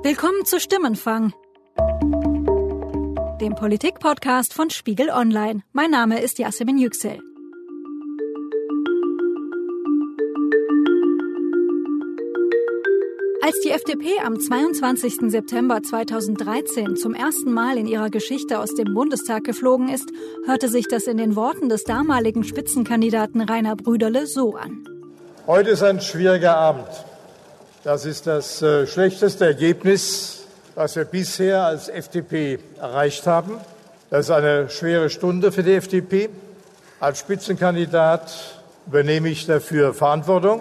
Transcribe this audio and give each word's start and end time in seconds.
Willkommen 0.00 0.44
zu 0.44 0.60
Stimmenfang, 0.60 1.32
dem 3.40 3.56
Politik-Podcast 3.56 4.54
von 4.54 4.70
Spiegel 4.70 5.10
Online. 5.10 5.62
Mein 5.72 5.90
Name 5.90 6.22
ist 6.22 6.38
Yasemin 6.38 6.78
Yüksel. 6.78 7.18
Als 13.42 13.60
die 13.64 13.70
FDP 13.70 14.20
am 14.24 14.38
22. 14.38 15.30
September 15.32 15.82
2013 15.82 16.94
zum 16.94 17.14
ersten 17.14 17.52
Mal 17.52 17.76
in 17.76 17.88
ihrer 17.88 18.10
Geschichte 18.10 18.60
aus 18.60 18.74
dem 18.74 18.94
Bundestag 18.94 19.42
geflogen 19.42 19.88
ist, 19.88 20.12
hörte 20.46 20.68
sich 20.68 20.86
das 20.88 21.08
in 21.08 21.16
den 21.16 21.34
Worten 21.34 21.68
des 21.68 21.82
damaligen 21.82 22.44
Spitzenkandidaten 22.44 23.40
Rainer 23.40 23.74
Brüderle 23.74 24.28
so 24.28 24.54
an. 24.54 24.84
Heute 25.48 25.70
ist 25.70 25.82
ein 25.82 26.00
schwieriger 26.00 26.56
Abend. 26.56 26.86
Das 27.88 28.04
ist 28.04 28.26
das 28.26 28.60
äh, 28.60 28.86
schlechteste 28.86 29.46
Ergebnis, 29.46 30.44
das 30.74 30.94
wir 30.94 31.06
bisher 31.06 31.62
als 31.62 31.88
FDP 31.88 32.58
erreicht 32.78 33.26
haben. 33.26 33.54
Das 34.10 34.26
ist 34.26 34.30
eine 34.30 34.68
schwere 34.68 35.08
Stunde 35.08 35.52
für 35.52 35.62
die 35.62 35.72
FDP. 35.72 36.28
Als 37.00 37.20
Spitzenkandidat 37.20 38.60
übernehme 38.86 39.30
ich 39.30 39.46
dafür 39.46 39.94
Verantwortung. 39.94 40.60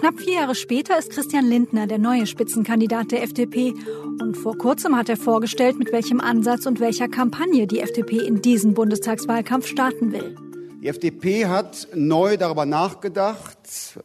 Knapp 0.00 0.18
vier 0.18 0.34
Jahre 0.34 0.56
später 0.56 0.98
ist 0.98 1.10
Christian 1.10 1.48
Lindner 1.48 1.86
der 1.86 1.98
neue 1.98 2.26
Spitzenkandidat 2.26 3.12
der 3.12 3.22
FDP. 3.22 3.74
Und 4.20 4.36
vor 4.36 4.58
kurzem 4.58 4.96
hat 4.96 5.08
er 5.08 5.16
vorgestellt, 5.16 5.78
mit 5.78 5.92
welchem 5.92 6.20
Ansatz 6.20 6.66
und 6.66 6.80
welcher 6.80 7.06
Kampagne 7.06 7.68
die 7.68 7.78
FDP 7.78 8.16
in 8.26 8.42
diesen 8.42 8.74
Bundestagswahlkampf 8.74 9.68
starten 9.68 10.10
will. 10.10 10.34
Die 10.84 10.90
FDP 10.90 11.46
hat 11.46 11.88
neu 11.94 12.36
darüber 12.36 12.66
nachgedacht, 12.66 13.56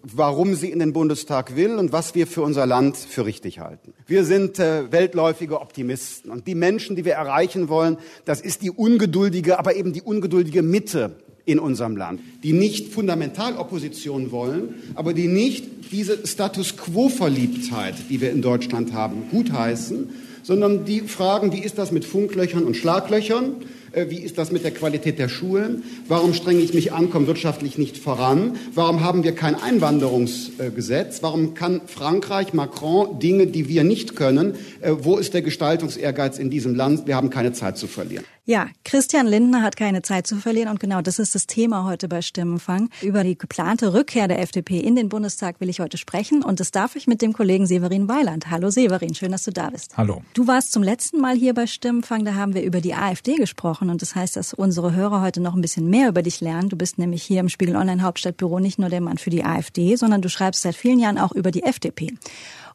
warum 0.02 0.56
sie 0.56 0.72
in 0.72 0.80
den 0.80 0.94
Bundestag 0.94 1.58
will 1.58 1.76
und 1.76 1.92
was 1.92 2.16
wir 2.16 2.26
für 2.26 2.42
unser 2.42 2.66
Land 2.66 2.96
für 2.96 3.26
richtig 3.26 3.60
halten. 3.60 3.94
Wir 4.08 4.24
sind 4.24 4.60
äh, 4.60 4.90
weltläufige 4.90 5.60
Optimisten 5.60 6.32
und 6.32 6.48
die 6.48 6.56
Menschen, 6.56 6.96
die 6.96 7.04
wir 7.04 7.16
erreichen 7.16 7.68
wollen, 7.68 7.98
das 8.24 8.40
ist 8.40 8.62
die 8.62 8.72
ungeduldige, 8.72 9.60
aber 9.60 9.76
eben 9.76 9.92
die 9.92 10.02
ungeduldige 10.02 10.62
Mitte 10.64 11.18
in 11.44 11.60
unserem 11.60 11.98
Land, 11.98 12.22
die 12.44 12.54
nicht 12.54 12.94
fundamental 12.94 13.58
Opposition 13.58 14.32
wollen, 14.32 14.76
aber 14.96 15.14
die 15.14 15.28
nicht 15.28 15.92
diese 15.92 16.26
Status 16.26 16.78
quo-Verliebtheit, 16.78 17.96
die 18.10 18.22
wir 18.22 18.32
in 18.32 18.42
Deutschland 18.42 18.94
haben, 18.94 19.24
gutheißen, 19.32 20.12
sondern 20.44 20.86
die 20.86 21.02
fragen, 21.02 21.52
wie 21.52 21.60
ist 21.60 21.78
das 21.78 21.92
mit 21.92 22.06
Funklöchern 22.06 22.64
und 22.64 22.78
Schlaglöchern? 22.78 23.58
Äh, 23.92 24.10
wie 24.10 24.20
ist 24.20 24.38
das 24.38 24.52
mit 24.52 24.64
der 24.64 24.72
Qualität 24.72 25.20
der 25.20 25.30
Schulen? 25.30 25.84
Warum 26.08 26.34
strenge 26.34 26.60
ich 26.60 26.74
mich 26.74 26.94
an, 26.94 27.10
komme 27.10 27.28
wirtschaftlich 27.28 27.78
nicht 27.78 27.98
voran? 27.98 28.58
Warum 28.74 29.02
haben 29.02 29.24
wir 29.24 29.34
kein 29.34 29.56
Einwanderungsgesetz? 29.56 31.22
Warum 31.22 31.54
kann 31.54 31.82
Frankreich, 31.86 32.54
Macron 32.54 33.20
Dinge, 33.20 33.48
die 33.48 33.68
wir 33.68 33.84
nicht 33.84 34.16
können? 34.16 34.56
Äh, 34.82 34.92
wo 35.00 35.18
ist 35.18 35.34
der 35.34 35.42
Gestaltungsehrgeiz 35.42 36.40
in 36.40 36.50
diesem 36.50 36.76
Land? 36.76 37.08
Wir 37.08 37.16
haben 37.16 37.30
keine 37.30 37.54
Zeit 37.54 37.78
zu 37.78 37.88
verlieren. 37.88 38.26
Ja, 38.50 38.68
Christian 38.84 39.28
Lindner 39.28 39.62
hat 39.62 39.78
keine 39.78 40.02
Zeit 40.02 40.26
zu 40.26 40.38
verlieren 40.38 40.70
und 40.70 40.80
genau 40.80 41.04
das 41.04 41.20
ist 41.20 41.36
das 41.36 41.46
Thema 41.46 41.86
heute 41.86 42.08
bei 42.08 42.24
Stimmenfang. 42.24 42.90
Über 43.04 43.24
die 43.24 43.38
geplante 43.38 43.94
Rückkehr 43.94 44.28
der 44.28 44.42
FDP 44.42 44.80
in 44.80 44.96
den 44.96 45.08
Bundestag 45.08 45.62
will 45.62 45.70
ich 45.70 45.80
heute 45.80 46.00
sprechen 46.00 46.44
und 46.44 46.60
das 46.60 46.72
darf 46.72 46.96
ich 46.96 47.06
mit 47.06 47.22
dem 47.22 47.34
Kollegen 47.34 47.68
Severin 47.68 48.08
Weiland. 48.08 48.50
Hallo 48.50 48.72
Severin, 48.72 49.14
schön, 49.14 49.32
dass 49.32 49.44
du 49.44 49.52
da 49.52 49.70
bist. 49.70 49.96
Hallo. 49.98 50.24
Du 50.34 50.48
warst 50.48 50.72
zum 50.72 50.82
letzten 50.82 51.22
Mal 51.22 51.36
hier 51.36 51.54
bei 51.54 51.68
Stimmenfang, 51.68 52.26
da 52.26 52.34
haben 52.34 52.56
wir 52.56 52.64
über 52.64 52.82
die 52.82 52.96
AfD 52.96 53.36
gesprochen 53.36 53.79
und 53.88 54.02
das 54.02 54.16
heißt, 54.16 54.36
dass 54.36 54.54
unsere 54.54 54.94
Hörer 54.94 55.22
heute 55.22 55.40
noch 55.40 55.56
ein 55.56 55.62
bisschen 55.62 55.90
mehr 55.90 56.10
über 56.10 56.22
dich 56.22 56.42
lernen. 56.42 56.68
Du 56.68 56.76
bist 56.76 56.98
nämlich 56.98 57.24
hier 57.24 57.40
im 57.40 57.48
Spiegel 57.48 57.78
Online 57.78 58.02
Hauptstadtbüro 58.02 58.60
nicht 58.60 58.80
nur 58.80 58.90
der 58.90 59.00
Mann 59.00 59.18
für 59.18 59.30
die 59.30 59.46
AfD, 59.46 59.96
sondern 59.96 60.22
du 60.22 60.28
schreibst 60.28 60.64
seit 60.64 60.76
vielen 60.76 61.00
Jahren 61.00 61.18
auch 61.18 61.32
über 61.32 61.52
die 61.52 61.64
FDP. 61.64 62.18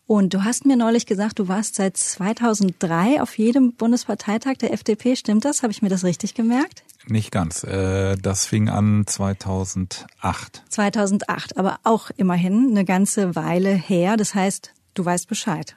Und 0.07 0.35
du 0.35 0.45
hast 0.45 0.67
mir 0.67 0.77
neulich 0.77 1.07
gesagt, 1.07 1.39
du 1.39 1.49
warst 1.49 1.77
seit 1.77 1.97
2003 1.97 3.23
auf 3.23 3.37
jedem 3.39 3.73
Bundesparteitag 3.73 4.55
der 4.59 4.73
FDP. 4.73 5.17
Stimmt 5.17 5.45
das? 5.45 5.63
Habe 5.63 5.73
ich 5.73 5.83
mir 5.83 5.89
das 5.89 6.05
richtig 6.05 6.35
gemerkt? 6.35 6.85
Nicht 7.07 7.31
ganz. 7.31 7.65
Äh, 7.65 8.17
das 8.17 8.47
fing 8.47 8.69
an 8.69 9.05
2008. 9.07 10.63
2008, 10.69 11.57
aber 11.57 11.79
auch 11.85 12.11
immerhin 12.17 12.71
eine 12.71 12.85
ganze 12.85 13.35
Weile 13.35 13.71
her. 13.71 14.17
Das 14.17 14.35
heißt, 14.35 14.73
du 14.95 15.05
weißt 15.05 15.29
Bescheid. 15.29 15.77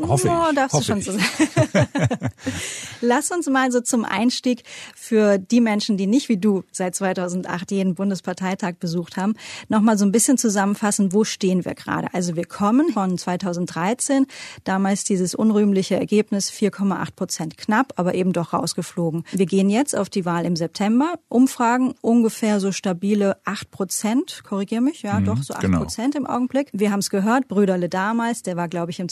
Hoffe 0.00 0.28
ich. 0.28 0.32
Oh, 0.32 0.52
darfst 0.54 0.74
hoffe 0.74 0.84
du 0.84 0.92
schon 0.92 1.02
so 1.02 1.12
sagen. 1.12 1.88
Lass 3.00 3.30
uns 3.30 3.48
mal 3.48 3.72
so 3.72 3.80
zum 3.80 4.04
Einstieg 4.04 4.62
für 4.94 5.38
die 5.38 5.60
Menschen, 5.60 5.96
die 5.96 6.06
nicht 6.06 6.28
wie 6.28 6.36
du 6.36 6.64
seit 6.72 6.94
2008 6.94 7.70
jeden 7.70 7.94
Bundesparteitag 7.94 8.74
besucht 8.78 9.16
haben, 9.16 9.34
nochmal 9.68 9.98
so 9.98 10.04
ein 10.04 10.12
bisschen 10.12 10.38
zusammenfassen, 10.38 11.12
wo 11.12 11.24
stehen 11.24 11.64
wir 11.64 11.74
gerade? 11.74 12.12
Also 12.12 12.36
wir 12.36 12.46
kommen 12.46 12.90
von 12.92 13.16
2013, 13.16 14.26
damals 14.64 15.04
dieses 15.04 15.34
unrühmliche 15.34 15.96
Ergebnis 15.96 16.50
4,8 16.50 17.14
Prozent 17.16 17.58
knapp, 17.58 17.94
aber 17.96 18.14
eben 18.14 18.32
doch 18.32 18.52
rausgeflogen. 18.52 19.24
Wir 19.32 19.46
gehen 19.46 19.70
jetzt 19.70 19.96
auf 19.96 20.08
die 20.08 20.24
Wahl 20.24 20.44
im 20.44 20.56
September. 20.56 21.14
Umfragen 21.28 21.94
ungefähr 22.00 22.60
so 22.60 22.72
stabile 22.72 23.36
8 23.44 23.70
Prozent, 23.70 24.42
korrigier 24.44 24.80
mich, 24.80 25.02
ja, 25.02 25.20
mhm, 25.20 25.24
doch 25.24 25.42
so 25.42 25.54
8 25.54 25.62
genau. 25.62 25.78
Prozent 25.78 26.14
im 26.14 26.26
Augenblick. 26.26 26.68
Wir 26.72 26.90
haben 26.90 27.00
es 27.00 27.10
gehört, 27.10 27.48
Brüderle 27.48 27.88
damals, 27.88 28.42
der 28.42 28.56
war 28.56 28.68
glaube 28.68 28.90
ich 28.90 29.00
im 29.00 29.08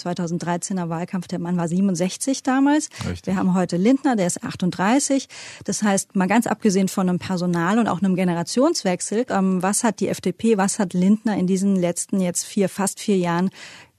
2013er 0.78 0.88
Wahlkampf, 0.88 1.28
der 1.28 1.38
Mann 1.38 1.56
war 1.56 1.68
67 1.68 2.42
damals. 2.42 2.88
Richtig. 3.08 3.26
Wir 3.26 3.36
haben 3.36 3.54
heute 3.54 3.76
Lindner, 3.76 4.16
der 4.16 4.26
ist 4.26 4.42
38. 4.42 5.28
Das 5.64 5.82
heißt, 5.82 6.16
mal 6.16 6.28
ganz 6.28 6.46
abgesehen 6.46 6.88
von 6.88 7.08
einem 7.08 7.18
Personal 7.18 7.78
und 7.78 7.88
auch 7.88 8.00
einem 8.00 8.14
Generationswechsel, 8.14 9.26
ähm, 9.30 9.62
was 9.62 9.84
hat 9.84 10.00
die 10.00 10.08
FDP, 10.08 10.56
was 10.56 10.78
hat 10.78 10.94
Lindner 10.94 11.36
in 11.36 11.46
diesen 11.46 11.76
letzten 11.76 12.20
jetzt 12.20 12.44
vier, 12.44 12.68
fast 12.68 13.00
vier 13.00 13.18
Jahren 13.18 13.50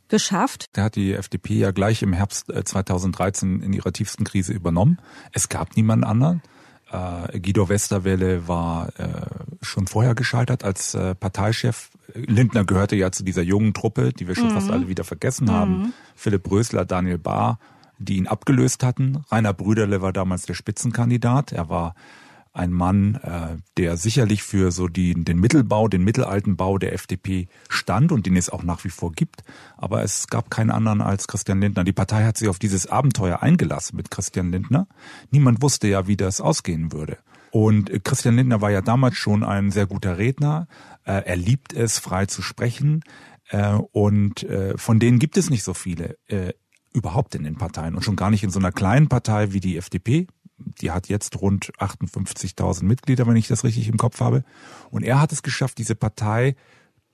geschafft. 0.07 0.75
Der 0.75 0.85
hat 0.85 0.95
die 0.95 1.13
FDP 1.13 1.56
ja 1.56 1.72
gleich 1.72 2.01
im 2.01 2.13
Herbst 2.13 2.47
2013 2.47 3.62
äh, 3.62 3.66
in 3.66 3.73
ihrer 3.73 3.94
tiefsten 3.94 4.23
Krise 4.23 4.53
übernommen. 4.53 5.00
Es 5.34 5.50
gab 5.50 5.75
niemanden 5.75 6.03
anderen. 6.03 6.41
Äh, 6.91 7.39
Guido 7.39 7.69
Westerwelle 7.69 8.47
war 8.47 8.89
äh, 8.97 9.07
schon 9.61 9.88
vorher 9.88 10.16
gescheitert 10.16 10.63
als 10.63 10.94
äh, 10.94 11.16
Parteichef. 11.16 11.89
Lindner 12.13 12.66
gehörte 12.66 12.95
ja 12.95 13.11
zu 13.11 13.23
dieser 13.23 13.44
jungen 13.44 13.73
Truppe, 13.73 14.13
die 14.13 14.27
wir 14.27 14.35
schon 14.35 14.47
mhm. 14.47 14.53
fast 14.53 14.72
alle 14.72 14.88
wieder 14.88 15.03
vergessen 15.03 15.45
mhm. 15.45 15.51
haben. 15.51 15.94
Philipp 16.16 16.50
Rösler, 16.50 16.85
Daniel 16.85 17.19
Bahr, 17.19 17.59
die 18.00 18.17
ihn 18.17 18.27
abgelöst 18.27 18.83
hatten. 18.83 19.23
Rainer 19.31 19.53
Brüderle 19.53 20.01
war 20.01 20.13
damals 20.13 20.45
der 20.45 20.55
Spitzenkandidat. 20.55 21.51
Er 21.51 21.69
war 21.69 21.95
ein 22.53 22.71
Mann, 22.71 23.15
äh, 23.15 23.57
der 23.77 23.97
sicherlich 23.97 24.43
für 24.43 24.71
so 24.71 24.87
die, 24.87 25.13
den 25.13 25.39
Mittelbau, 25.39 25.87
den 25.87 26.03
mittelalten 26.03 26.57
Bau 26.57 26.77
der 26.77 26.93
FDP 26.93 27.47
stand 27.69 28.11
und 28.11 28.25
den 28.25 28.35
es 28.35 28.49
auch 28.49 28.63
nach 28.63 28.83
wie 28.83 28.89
vor 28.89 29.11
gibt. 29.11 29.43
Aber 29.77 30.03
es 30.03 30.27
gab 30.27 30.49
keinen 30.49 30.71
anderen 30.71 31.01
als 31.01 31.27
Christian 31.27 31.61
Lindner. 31.61 31.83
Die 31.83 31.93
Partei 31.93 32.25
hat 32.25 32.38
sich 32.38 32.49
auf 32.49 32.59
dieses 32.59 32.88
Abenteuer 32.88 33.41
eingelassen 33.41 33.95
mit 33.95 34.11
Christian 34.11 34.51
Lindner. 34.51 34.88
Niemand 35.31 35.61
wusste 35.61 35.88
ja, 35.88 36.07
wie 36.07 36.17
das 36.17 36.41
ausgehen 36.41 36.91
würde. 36.91 37.17
Und 37.51 38.03
Christian 38.03 38.35
Lindner 38.35 38.61
war 38.61 38.71
ja 38.71 38.81
damals 38.81 39.15
schon 39.15 39.43
ein 39.43 39.71
sehr 39.71 39.88
guter 39.88 40.17
Redner. 40.17 40.67
Äh, 41.03 41.23
er 41.25 41.35
liebt 41.35 41.73
es, 41.73 41.99
frei 41.99 42.25
zu 42.25 42.41
sprechen. 42.41 43.01
Äh, 43.49 43.73
und 43.73 44.43
äh, 44.43 44.77
von 44.77 44.99
denen 44.99 45.19
gibt 45.19 45.38
es 45.38 45.49
nicht 45.49 45.63
so 45.63 45.73
viele 45.73 46.17
überhaupt 46.91 47.35
in 47.35 47.43
den 47.43 47.55
Parteien 47.55 47.93
und 47.93 48.03
schon 48.03 48.15
gar 48.15 48.31
nicht 48.31 48.43
in 48.43 48.49
so 48.49 48.59
einer 48.59 48.71
kleinen 48.71 49.09
Partei 49.09 49.53
wie 49.53 49.59
die 49.59 49.77
FDP. 49.77 50.27
Die 50.81 50.91
hat 50.91 51.09
jetzt 51.09 51.40
rund 51.41 51.72
58.000 51.78 52.84
Mitglieder, 52.84 53.28
wenn 53.28 53.35
ich 53.35 53.47
das 53.47 53.63
richtig 53.63 53.88
im 53.88 53.97
Kopf 53.97 54.19
habe. 54.19 54.44
Und 54.90 55.03
er 55.03 55.19
hat 55.19 55.31
es 55.31 55.44
geschafft, 55.44 55.78
diese 55.78 55.95
Partei 55.95 56.56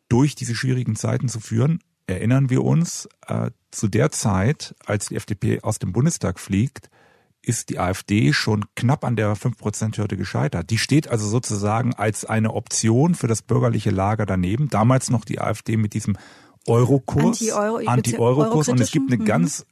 durch 0.09 0.35
diese 0.35 0.55
schwierigen 0.55 0.95
Zeiten 0.95 1.29
zu 1.29 1.39
führen. 1.39 1.79
Erinnern 2.07 2.49
wir 2.49 2.63
uns, 2.63 3.09
äh, 3.27 3.49
zu 3.71 3.87
der 3.87 4.11
Zeit, 4.11 4.75
als 4.85 5.07
die 5.07 5.15
FDP 5.15 5.61
aus 5.61 5.79
dem 5.79 5.91
Bundestag 5.91 6.39
fliegt, 6.39 6.89
ist 7.41 7.69
die 7.69 7.79
AfD 7.79 8.33
schon 8.33 8.65
knapp 8.75 9.03
an 9.03 9.15
der 9.15 9.35
5%-Hürde 9.35 10.17
gescheitert. 10.17 10.69
Die 10.69 10.77
steht 10.77 11.07
also 11.07 11.27
sozusagen 11.27 11.93
als 11.93 12.25
eine 12.25 12.53
Option 12.53 13.15
für 13.15 13.27
das 13.27 13.41
bürgerliche 13.41 13.91
Lager 13.91 14.25
daneben. 14.25 14.69
Damals 14.69 15.09
noch 15.09 15.25
die 15.25 15.39
AfD 15.39 15.77
mit 15.77 15.93
diesem 15.93 16.17
Eurokurs, 16.67 17.47
Anti-Euro-Kurs 17.51 18.69
Anti 18.69 18.71
und 18.71 18.81
es 18.81 18.91
gibt 18.91 19.11
eine 19.11 19.21
mhm. 19.21 19.25
ganz 19.25 19.65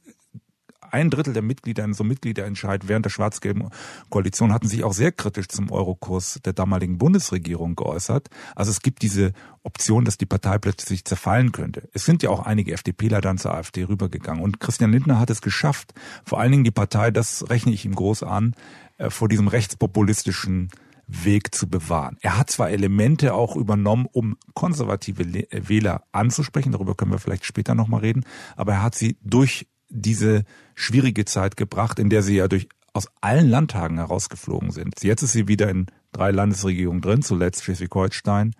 ein 0.94 1.10
Drittel 1.10 1.34
der 1.34 1.42
Mitglieder 1.42 1.84
in 1.84 1.92
so 1.92 2.04
Mitgliederentscheid 2.04 2.86
während 2.88 3.04
der 3.04 3.10
schwarz-gelben 3.10 3.68
Koalition 4.10 4.52
hatten 4.52 4.68
sich 4.68 4.84
auch 4.84 4.92
sehr 4.92 5.10
kritisch 5.10 5.48
zum 5.48 5.70
Eurokurs 5.72 6.40
der 6.44 6.52
damaligen 6.52 6.98
Bundesregierung 6.98 7.74
geäußert. 7.74 8.28
Also 8.54 8.70
es 8.70 8.80
gibt 8.80 9.02
diese 9.02 9.32
Option, 9.64 10.04
dass 10.04 10.18
die 10.18 10.26
Partei 10.26 10.58
plötzlich 10.58 11.04
zerfallen 11.04 11.50
könnte. 11.50 11.88
Es 11.92 12.04
sind 12.04 12.22
ja 12.22 12.30
auch 12.30 12.46
einige 12.46 12.72
FDPler 12.72 13.20
dann 13.20 13.38
zur 13.38 13.54
AfD 13.54 13.84
rübergegangen. 13.84 14.42
Und 14.42 14.60
Christian 14.60 14.92
Lindner 14.92 15.18
hat 15.18 15.30
es 15.30 15.42
geschafft, 15.42 15.92
vor 16.24 16.38
allen 16.38 16.52
Dingen 16.52 16.64
die 16.64 16.70
Partei, 16.70 17.10
das 17.10 17.50
rechne 17.50 17.72
ich 17.72 17.84
ihm 17.84 17.94
groß 17.94 18.22
an, 18.22 18.54
äh, 18.98 19.10
vor 19.10 19.28
diesem 19.28 19.48
rechtspopulistischen 19.48 20.70
Weg 21.06 21.54
zu 21.54 21.68
bewahren. 21.68 22.16
Er 22.20 22.38
hat 22.38 22.50
zwar 22.50 22.70
Elemente 22.70 23.34
auch 23.34 23.56
übernommen, 23.56 24.06
um 24.10 24.36
konservative 24.54 25.22
äh, 25.22 25.68
Wähler 25.68 26.04
anzusprechen, 26.12 26.72
darüber 26.72 26.94
können 26.94 27.10
wir 27.10 27.18
vielleicht 27.18 27.44
später 27.44 27.74
nochmal 27.74 28.00
reden, 28.00 28.24
aber 28.56 28.72
er 28.74 28.82
hat 28.82 28.94
sie 28.94 29.18
durch 29.22 29.66
diese 29.94 30.44
schwierige 30.74 31.24
Zeit 31.24 31.56
gebracht, 31.56 31.98
in 31.98 32.10
der 32.10 32.22
sie 32.22 32.36
ja 32.36 32.48
durch 32.48 32.68
aus 32.92 33.08
allen 33.20 33.48
Landtagen 33.48 33.96
herausgeflogen 33.96 34.70
sind. 34.70 35.02
Jetzt 35.02 35.22
ist 35.22 35.32
sie 35.32 35.48
wieder 35.48 35.68
in 35.68 35.86
drei 36.12 36.30
Landesregierungen 36.30 37.02
drin, 37.02 37.22
zuletzt 37.22 37.64
Schleswig-Holstein 37.64 38.54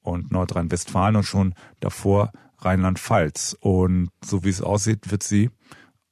und 0.00 0.32
Nordrhein-Westfalen 0.32 1.16
und 1.16 1.24
schon 1.24 1.54
davor 1.80 2.32
Rheinland-Pfalz. 2.58 3.56
Und 3.60 4.08
so 4.24 4.42
wie 4.42 4.48
es 4.48 4.62
aussieht, 4.62 5.10
wird 5.10 5.22
sie 5.22 5.50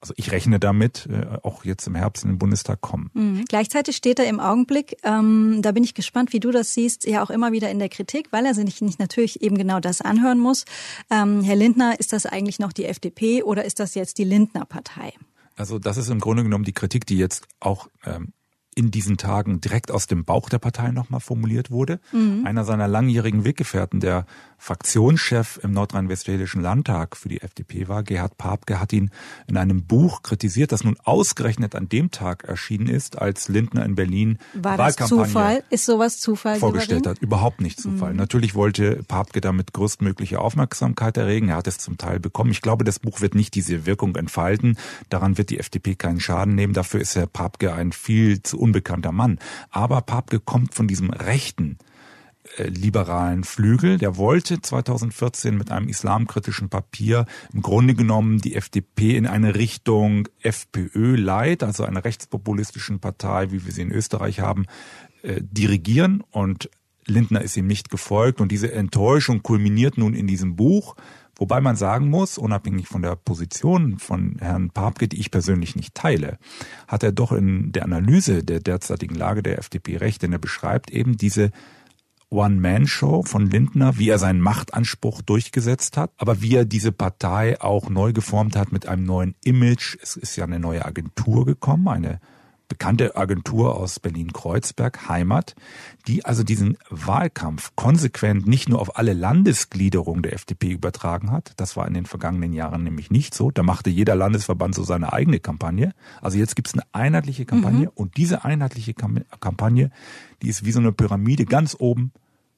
also 0.02 0.14
ich 0.16 0.32
rechne 0.32 0.58
damit, 0.58 1.08
äh, 1.10 1.38
auch 1.42 1.64
jetzt 1.64 1.86
im 1.86 1.94
Herbst 1.94 2.24
in 2.24 2.30
den 2.30 2.38
Bundestag 2.38 2.80
kommen. 2.80 3.10
Mhm. 3.14 3.44
Gleichzeitig 3.48 3.96
steht 3.96 4.18
er 4.18 4.26
im 4.26 4.40
Augenblick, 4.40 4.96
ähm, 5.04 5.60
da 5.62 5.70
bin 5.70 5.84
ich 5.84 5.94
gespannt, 5.94 6.32
wie 6.32 6.40
du 6.40 6.50
das 6.50 6.74
siehst, 6.74 7.06
ja 7.06 7.22
auch 7.22 7.30
immer 7.30 7.52
wieder 7.52 7.70
in 7.70 7.78
der 7.78 7.88
Kritik, 7.88 8.26
weil 8.32 8.44
er 8.44 8.54
sich 8.54 8.82
nicht 8.82 8.98
natürlich 8.98 9.42
eben 9.42 9.56
genau 9.56 9.78
das 9.78 10.00
anhören 10.00 10.40
muss. 10.40 10.64
Ähm, 11.08 11.42
Herr 11.42 11.54
Lindner, 11.54 12.00
ist 12.00 12.12
das 12.12 12.26
eigentlich 12.26 12.58
noch 12.58 12.72
die 12.72 12.84
FDP 12.84 13.44
oder 13.44 13.64
ist 13.64 13.78
das 13.78 13.94
jetzt 13.94 14.18
die 14.18 14.24
Lindner-Partei? 14.24 15.12
Also 15.54 15.78
das 15.78 15.96
ist 15.96 16.08
im 16.08 16.18
Grunde 16.18 16.42
genommen 16.42 16.64
die 16.64 16.72
Kritik, 16.72 17.06
die 17.06 17.18
jetzt 17.18 17.46
auch 17.60 17.88
ähm, 18.04 18.32
in 18.74 18.90
diesen 18.90 19.18
Tagen 19.18 19.60
direkt 19.60 19.90
aus 19.90 20.06
dem 20.06 20.24
Bauch 20.24 20.48
der 20.48 20.58
Partei 20.58 20.90
nochmal 20.90 21.20
formuliert 21.20 21.70
wurde. 21.70 22.00
Mhm. 22.10 22.46
Einer 22.46 22.64
seiner 22.64 22.88
langjährigen 22.88 23.44
Weggefährten, 23.44 24.00
der 24.00 24.26
Fraktionschef 24.62 25.58
im 25.64 25.72
nordrhein-westfälischen 25.72 26.62
Landtag 26.62 27.16
für 27.16 27.28
die 27.28 27.40
FDP 27.42 27.88
war, 27.88 28.04
Gerhard 28.04 28.38
Papke, 28.38 28.78
hat 28.78 28.92
ihn 28.92 29.10
in 29.48 29.56
einem 29.56 29.86
Buch 29.86 30.22
kritisiert, 30.22 30.70
das 30.70 30.84
nun 30.84 30.96
ausgerechnet 31.02 31.74
an 31.74 31.88
dem 31.88 32.12
Tag 32.12 32.44
erschienen 32.44 32.86
ist, 32.86 33.18
als 33.18 33.48
Lindner 33.48 33.84
in 33.84 33.96
Berlin 33.96 34.38
war 34.54 34.76
das 34.76 34.94
Zufall? 34.94 35.64
Ist 35.70 35.84
sowas 35.84 36.20
Zufall 36.20 36.60
vorgestellt 36.60 37.08
hat. 37.08 37.18
Überhaupt 37.18 37.60
nicht 37.60 37.80
Zufall. 37.80 38.12
Mhm. 38.12 38.18
Natürlich 38.18 38.54
wollte 38.54 39.02
Papke 39.02 39.40
damit 39.40 39.72
größtmögliche 39.72 40.40
Aufmerksamkeit 40.40 41.16
erregen. 41.16 41.48
Er 41.48 41.56
hat 41.56 41.66
es 41.66 41.78
zum 41.78 41.98
Teil 41.98 42.20
bekommen. 42.20 42.52
Ich 42.52 42.62
glaube, 42.62 42.84
das 42.84 43.00
Buch 43.00 43.20
wird 43.20 43.34
nicht 43.34 43.56
diese 43.56 43.84
Wirkung 43.84 44.14
entfalten. 44.14 44.78
Daran 45.08 45.38
wird 45.38 45.50
die 45.50 45.58
FDP 45.58 45.96
keinen 45.96 46.20
Schaden 46.20 46.54
nehmen. 46.54 46.72
Dafür 46.72 47.00
ist 47.00 47.16
Herr 47.16 47.26
Papke 47.26 47.74
ein 47.74 47.90
viel 47.90 48.44
zu 48.44 48.60
unbekannter 48.60 49.10
Mann. 49.10 49.40
Aber 49.72 50.02
Papke 50.02 50.38
kommt 50.38 50.72
von 50.72 50.86
diesem 50.86 51.10
rechten 51.10 51.78
liberalen 52.58 53.44
Flügel. 53.44 53.98
Der 53.98 54.16
wollte 54.16 54.60
2014 54.60 55.56
mit 55.56 55.70
einem 55.70 55.88
islamkritischen 55.88 56.68
Papier 56.68 57.26
im 57.52 57.62
Grunde 57.62 57.94
genommen 57.94 58.38
die 58.38 58.56
FDP 58.56 59.16
in 59.16 59.26
eine 59.26 59.54
Richtung 59.54 60.28
FPÖ 60.40 61.16
Light, 61.16 61.62
also 61.62 61.84
einer 61.84 62.04
rechtspopulistischen 62.04 63.00
Partei, 63.00 63.50
wie 63.50 63.64
wir 63.64 63.72
sie 63.72 63.82
in 63.82 63.92
Österreich 63.92 64.40
haben, 64.40 64.66
äh, 65.22 65.40
dirigieren 65.40 66.22
und 66.30 66.68
Lindner 67.06 67.42
ist 67.42 67.56
ihm 67.56 67.66
nicht 67.66 67.90
gefolgt 67.90 68.40
und 68.40 68.52
diese 68.52 68.72
Enttäuschung 68.72 69.42
kulminiert 69.42 69.98
nun 69.98 70.14
in 70.14 70.26
diesem 70.26 70.54
Buch, 70.54 70.94
wobei 71.34 71.60
man 71.60 71.74
sagen 71.74 72.08
muss, 72.08 72.38
unabhängig 72.38 72.86
von 72.86 73.02
der 73.02 73.16
Position 73.16 73.98
von 73.98 74.36
Herrn 74.38 74.70
Papke, 74.70 75.08
die 75.08 75.18
ich 75.18 75.32
persönlich 75.32 75.74
nicht 75.74 75.94
teile, 75.94 76.38
hat 76.86 77.02
er 77.02 77.10
doch 77.10 77.32
in 77.32 77.72
der 77.72 77.84
Analyse 77.84 78.44
der 78.44 78.60
derzeitigen 78.60 79.16
Lage 79.16 79.42
der 79.42 79.58
FDP 79.58 79.96
recht, 79.96 80.22
denn 80.22 80.32
er 80.32 80.38
beschreibt 80.38 80.90
eben 80.90 81.16
diese 81.16 81.50
One-Man-Show 82.32 83.22
von 83.24 83.50
Lindner, 83.50 83.98
wie 83.98 84.08
er 84.08 84.18
seinen 84.18 84.40
Machtanspruch 84.40 85.22
durchgesetzt 85.22 85.96
hat, 85.96 86.10
aber 86.16 86.42
wie 86.42 86.56
er 86.56 86.64
diese 86.64 86.90
Partei 86.90 87.60
auch 87.60 87.90
neu 87.90 88.12
geformt 88.12 88.56
hat 88.56 88.72
mit 88.72 88.86
einem 88.86 89.04
neuen 89.04 89.34
Image. 89.44 89.96
Es 90.02 90.16
ist 90.16 90.36
ja 90.36 90.44
eine 90.44 90.58
neue 90.58 90.84
Agentur 90.84 91.44
gekommen, 91.44 91.88
eine 91.88 92.20
bekannte 92.72 93.16
Agentur 93.16 93.76
aus 93.76 94.00
Berlin-Kreuzberg, 94.00 95.06
Heimat, 95.06 95.54
die 96.06 96.24
also 96.24 96.42
diesen 96.42 96.78
Wahlkampf 96.88 97.72
konsequent 97.76 98.46
nicht 98.46 98.70
nur 98.70 98.80
auf 98.80 98.96
alle 98.96 99.12
Landesgliederungen 99.12 100.22
der 100.22 100.32
FDP 100.32 100.70
übertragen 100.70 101.30
hat. 101.30 101.52
Das 101.58 101.76
war 101.76 101.86
in 101.86 101.92
den 101.92 102.06
vergangenen 102.06 102.54
Jahren 102.54 102.82
nämlich 102.82 103.10
nicht 103.10 103.34
so. 103.34 103.50
Da 103.50 103.62
machte 103.62 103.90
jeder 103.90 104.14
Landesverband 104.14 104.74
so 104.74 104.84
seine 104.84 105.12
eigene 105.12 105.38
Kampagne. 105.38 105.92
Also 106.22 106.38
jetzt 106.38 106.56
gibt 106.56 106.68
es 106.68 106.74
eine 106.74 106.84
einheitliche 106.92 107.44
Kampagne 107.44 107.86
mhm. 107.88 107.92
und 107.94 108.16
diese 108.16 108.42
einheitliche 108.42 108.94
Kampagne, 108.94 109.90
die 110.40 110.48
ist 110.48 110.64
wie 110.64 110.72
so 110.72 110.80
eine 110.80 110.92
Pyramide. 110.92 111.44
Ganz 111.44 111.76
oben 111.78 112.10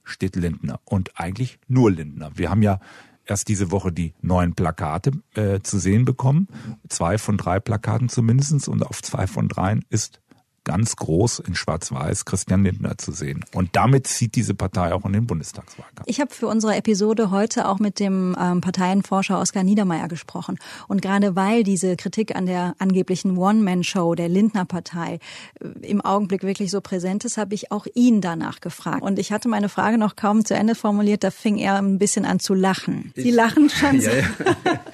steht 0.05 0.37
Lindner 0.37 0.81
und 0.85 1.19
eigentlich 1.19 1.59
nur 1.67 1.91
Lindner. 1.91 2.31
Wir 2.35 2.51
haben 2.51 2.63
ja 2.63 2.81
erst 3.27 3.49
diese 3.49 3.71
Woche 3.71 3.93
die 3.93 4.15
neuen 4.21 4.55
Plakate 4.55 5.13
äh, 5.35 5.61
zu 5.61 5.79
sehen 5.79 6.05
bekommen. 6.05 6.49
Zwei 6.89 7.19
von 7.19 7.37
drei 7.37 7.61
Plakaten 7.61 8.09
zumindestens 8.09 8.69
und 8.69 8.85
auf 8.85 9.03
zwei 9.03 9.27
von 9.27 9.49
dreien 9.49 9.85
ist 9.89 10.21
ganz 10.65 10.97
groß 10.97 11.41
in 11.41 11.55
Schwarz-Weiß 11.55 12.25
Christian 12.25 12.65
Lindner 12.65 12.99
zu 12.99 13.13
sehen. 13.13 13.45
Und 13.53 13.71
damit 13.73 14.07
zieht 14.07 14.35
diese 14.35 14.55
Partei 14.55 14.93
auch 14.93 15.05
in 15.05 15.13
den 15.13 15.27
Bundestagswahlkampf. 15.27 16.07
Ich 16.07 16.21
habe 16.21 16.35
für 16.35 16.47
unsere 16.47 16.75
Episode 16.77 17.31
heute 17.31 17.69
auch 17.69 17.79
mit 17.79 18.01
dem 18.01 18.37
ähm, 18.41 18.61
Parteienforscher 18.61 19.39
Oskar 19.39 19.63
Niedermeyer 19.63 20.09
gesprochen. 20.09 20.59
Und 20.89 21.03
gerade 21.03 21.37
weil 21.37 21.63
diese 21.63 21.97
Kritik 21.97 22.35
an 22.35 22.47
der 22.47 22.75
angeblichen 22.79 23.37
One-Man-Show 23.37 24.15
der 24.15 24.29
Lindner-Partei 24.29 25.19
äh, 25.61 25.87
im 25.87 26.01
Augenblick 26.01 26.43
wirklich 26.43 26.71
so 26.71 26.81
präsent 26.81 27.25
ist, 27.25 27.37
habe 27.37 27.55
ich 27.55 27.71
auch 27.71 27.87
ihn 27.95 28.21
danach 28.21 28.61
gefragt. 28.61 29.03
Und 29.03 29.19
ich 29.19 29.33
hatte 29.33 29.49
meine 29.49 29.69
Frage 29.69 29.99
noch 29.99 30.17
kaum 30.17 30.45
zu 30.45 30.55
Ende 30.55 30.75
formuliert, 30.75 31.25
da 31.25 31.31
fing 31.31 31.59
er 31.59 31.77
ein 31.77 31.99
bisschen 31.99 32.25
an 32.25 32.41
zu 32.41 32.55
lachen. 32.55 33.13
Sie 33.17 33.31
lachen 33.31 33.69
schon. 33.69 34.01
Ja, 34.01 34.11
ja. 34.13 34.25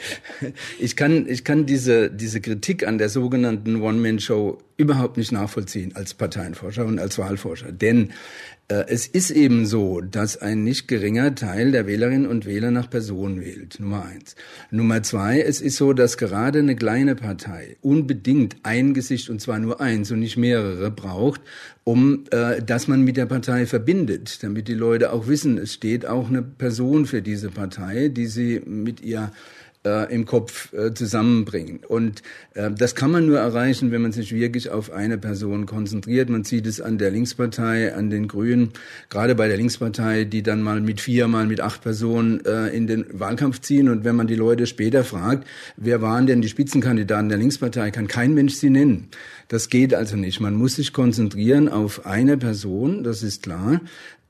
Ich 0.79 0.97
kann, 0.97 1.27
ich 1.29 1.45
kann 1.45 1.67
diese, 1.67 2.11
diese 2.11 2.41
Kritik 2.41 2.87
an 2.87 2.99
der 2.99 3.09
sogenannten 3.09 3.83
One-Man-Show 3.83 4.59
überhaupt 4.81 5.19
nicht 5.19 5.31
nachvollziehen 5.31 5.95
als 5.95 6.15
Parteienforscher 6.15 6.87
und 6.87 6.99
als 6.99 7.19
Wahlforscher. 7.19 7.71
Denn 7.71 8.13
äh, 8.69 8.85
es 8.89 9.07
ist 9.07 9.31
eben 9.31 9.67
so, 9.67 10.01
dass 10.01 10.39
ein 10.39 10.65
nicht 10.65 10.89
geringer 10.89 11.35
Teil 11.35 11.71
der 11.71 11.87
Wählerinnen 11.87 12.27
und 12.27 12.47
Wähler 12.47 12.71
nach 12.71 12.89
Person 12.89 13.41
wählt. 13.41 13.79
Nummer 13.79 14.07
eins. 14.07 14.37
Nummer 14.71 15.03
zwei, 15.03 15.41
es 15.41 15.61
ist 15.61 15.77
so, 15.77 15.93
dass 15.93 16.17
gerade 16.17 16.61
eine 16.61 16.77
kleine 16.77 17.15
Partei 17.15 17.77
unbedingt 17.83 18.57
ein 18.63 18.95
Gesicht, 18.95 19.29
und 19.29 19.41
zwar 19.41 19.59
nur 19.59 19.81
eins 19.81 20.11
und 20.11 20.21
nicht 20.21 20.39
mehrere, 20.39 20.91
braucht, 20.91 21.43
um 21.85 22.25
äh, 22.31 22.63
dass 22.63 22.89
man 22.89 23.03
mit 23.03 23.17
der 23.17 23.27
Partei 23.27 23.67
verbindet, 23.67 24.43
damit 24.43 24.69
die 24.69 24.75
Leute 24.75 25.13
auch 25.13 25.27
wissen, 25.27 25.59
es 25.59 25.75
steht 25.75 26.07
auch 26.07 26.29
eine 26.29 26.43
Person 26.43 27.05
für 27.05 27.21
diese 27.21 27.51
Partei, 27.51 28.09
die 28.09 28.27
sie 28.27 28.63
mit 28.65 29.03
ihr 29.03 29.31
äh, 29.85 30.13
im 30.13 30.27
Kopf 30.27 30.73
äh, 30.73 30.93
zusammenbringen. 30.93 31.81
Und 31.87 32.23
äh, 32.55 32.71
das 32.71 32.95
kann 32.95 33.11
man 33.11 33.27
nur 33.27 33.39
erreichen, 33.39 33.91
wenn 33.91 34.03
man 34.03 34.13
sich 34.13 34.35
wirklich 34.35 34.71
auf 34.71 34.91
eine 34.93 35.19
Person 35.19 35.67
konzentriert. 35.67 36.29
Man 36.29 36.45
sieht 36.45 36.67
es 36.67 36.81
an 36.81 36.99
der 36.99 37.11
Linkspartei, 37.11 37.95
an 37.95 38.11
den 38.11 38.29
Grünen, 38.29 38.71
gerade 39.09 39.35
bei 39.35 39.49
der 39.49 39.57
Linkspartei, 39.57 40.25
die 40.25 40.43
dann 40.43 40.63
mal 40.63 40.81
mit 40.81 41.01
vier, 41.01 41.29
mal 41.29 41.47
mit 41.47 41.61
acht 41.61 41.83
Personen 41.83 42.45
äh, 42.45 42.69
in 42.69 42.87
den 42.87 43.07
Wahlkampf 43.13 43.61
ziehen. 43.61 43.89
Und 43.89 44.05
wenn 44.05 44.17
man 44.17 44.27
die 44.27 44.35
Leute 44.35 44.67
später 44.67 45.05
fragt, 45.05 45.47
wer 45.77 46.03
waren 46.03 46.27
denn 46.27 46.43
die 46.43 46.49
Spitzenkandidaten 46.49 47.29
der 47.29 47.39
Linkspartei, 47.39 47.91
kann 47.91 48.09
kein 48.09 48.35
Mensch 48.35 48.55
sie 48.55 48.71
nennen. 48.71 49.09
Das 49.49 49.69
geht 49.69 49.95
also 49.95 50.17
nicht. 50.17 50.41
Man 50.41 50.55
muss 50.55 50.77
sich 50.77 50.93
konzentrieren 50.93 51.69
auf 51.69 52.07
eine 52.07 52.37
Person, 52.37 53.03
das 53.03 53.23
ist 53.23 53.43
klar. 53.43 53.81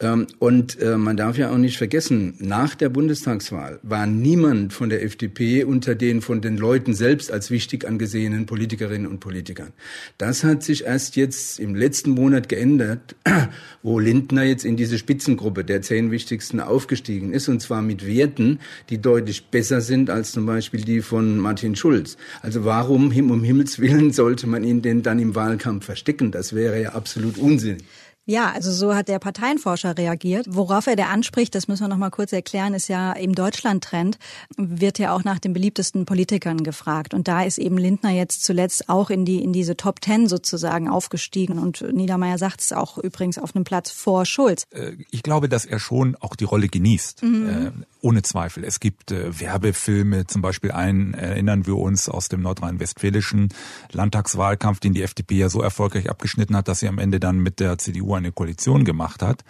Ähm, 0.01 0.27
und 0.39 0.81
äh, 0.81 0.97
man 0.97 1.17
darf 1.17 1.37
ja 1.37 1.51
auch 1.51 1.59
nicht 1.59 1.77
vergessen, 1.77 2.35
nach 2.39 2.75
der 2.75 2.89
Bundestagswahl 2.89 3.79
war 3.83 4.07
niemand 4.07 4.73
von 4.73 4.89
der 4.89 5.03
FDP 5.05 5.65
unter 5.65 5.95
den 5.95 6.23
von 6.23 6.41
den 6.41 6.57
Leuten 6.57 6.95
selbst 6.95 7.31
als 7.31 7.51
wichtig 7.51 7.87
angesehenen 7.87 8.47
Politikerinnen 8.47 9.07
und 9.07 9.21
Politikern. 9.21 9.73
Das 10.17 10.43
hat 10.43 10.63
sich 10.63 10.85
erst 10.85 11.17
jetzt 11.17 11.61
im 11.61 11.75
letzten 11.75 12.13
Monat 12.13 12.49
geändert, 12.49 13.15
wo 13.83 13.99
Lindner 13.99 14.45
jetzt 14.45 14.65
in 14.65 14.77
diese 14.77 14.97
Spitzengruppe 14.97 15.65
der 15.65 15.83
zehn 15.83 16.11
wichtigsten 16.11 16.61
aufgestiegen 16.61 17.35
ist, 17.35 17.49
und 17.49 17.61
zwar 17.61 17.83
mit 17.83 18.07
Werten, 18.07 18.59
die 18.89 18.99
deutlich 18.99 19.49
besser 19.49 19.83
sind 19.83 20.09
als 20.09 20.33
zum 20.33 20.47
Beispiel 20.47 20.81
die 20.81 21.03
von 21.03 21.39
Martin 21.39 21.77
Schulz. 21.77 22.17
Also 22.41 22.65
warum 22.65 23.11
um 23.11 23.43
Himmels 23.43 23.79
Willen 23.81 24.13
sollte 24.13 24.47
man 24.47 24.65
ihn 24.65 24.81
denn 24.81 25.03
dann 25.03 25.19
im 25.19 25.35
Wahlkampf 25.35 25.85
verstecken? 25.85 26.31
Das 26.31 26.55
wäre 26.55 26.81
ja 26.81 26.91
absolut 26.91 27.37
unsinnig. 27.37 27.85
Ja, 28.27 28.53
also 28.53 28.71
so 28.71 28.95
hat 28.95 29.09
der 29.09 29.19
Parteienforscher 29.19 29.97
reagiert. 29.97 30.47
Worauf 30.49 30.87
er 30.87 30.95
der 30.95 31.09
anspricht, 31.09 31.55
das 31.55 31.69
müssen 31.69 31.85
wir 31.85 31.89
noch 31.89 31.97
mal 31.97 32.11
kurz 32.11 32.33
erklären, 32.33 32.75
ist 32.75 32.89
ja 32.89 33.13
im 33.13 33.35
Deutschland-Trend 33.35 34.19
wird 34.57 34.99
ja 34.99 35.15
auch 35.15 35.25
nach 35.25 35.39
den 35.39 35.53
beliebtesten 35.53 36.05
Politikern 36.05 36.63
gefragt. 36.63 37.15
Und 37.15 37.29
da 37.29 37.43
ist 37.43 37.59
eben 37.59 37.79
Lindner 37.79 38.11
jetzt 38.11 38.45
zuletzt 38.45 38.89
auch 38.89 39.11
in 39.11 39.25
die, 39.25 39.43
in 39.43 39.53
diese 39.53 39.77
Top 39.77 40.01
Ten 40.01 40.29
sozusagen 40.29 40.89
aufgestiegen. 40.89 41.59
Und 41.59 41.83
Niedermeyer 41.93 42.39
sagt 42.39 42.61
es 42.61 42.73
auch 42.73 42.99
übrigens 42.99 43.39
auf 43.39 43.57
einem 43.57 43.65
Platz 43.65 43.91
vor 43.91 44.27
Schulz. 44.27 44.65
Äh, 44.71 44.93
ich 45.11 45.23
glaube, 45.23 45.49
dass 45.49 45.65
er 45.65 45.81
schon 45.81 46.15
auch 46.17 46.37
die 46.37 46.45
Rolle 46.45 46.69
genießt. 46.69 47.23
Mhm. 47.23 47.85
Äh, 48.01 48.07
ohne 48.07 48.23
Zweifel. 48.23 48.65
Es 48.65 48.81
gibt 48.81 49.13
äh, 49.13 49.39
Werbefilme, 49.41 50.27
zum 50.27 50.43
Beispiel 50.43 50.73
einen 50.73 51.15
erinnern 51.15 51.67
wir 51.67 51.77
uns 51.77 52.09
aus 52.09 52.29
dem 52.29 52.43
nordrhein-westfälischen 52.43 53.49
Landtagswahlkampf, 53.93 54.81
den 54.81 54.95
die 54.95 55.03
FDP 55.03 55.37
ja 55.37 55.49
so 55.49 55.63
erfolgreich 55.63 56.11
abgeschnitten 56.11 56.57
hat, 56.57 56.69
dass 56.69 56.81
sie 56.81 56.89
am 56.89 56.99
Ende 56.99 57.21
dann 57.21 57.39
mit 57.39 57.61
der 57.61 57.79
CDU 57.79 58.15
eine 58.15 58.33
Koalition 58.33 58.85
gemacht 58.85 59.23
hat. 59.23 59.45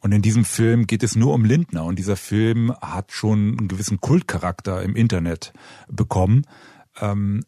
Und 0.00 0.12
in 0.12 0.22
diesem 0.22 0.44
Film 0.44 0.86
geht 0.86 1.02
es 1.02 1.16
nur 1.16 1.34
um 1.34 1.44
Lindner. 1.44 1.84
Und 1.84 1.98
dieser 1.98 2.16
Film 2.16 2.72
hat 2.80 3.12
schon 3.12 3.58
einen 3.58 3.68
gewissen 3.68 4.00
Kultcharakter 4.00 4.82
im 4.82 4.94
Internet 4.94 5.52
bekommen. 5.88 6.46
Ähm, 7.00 7.44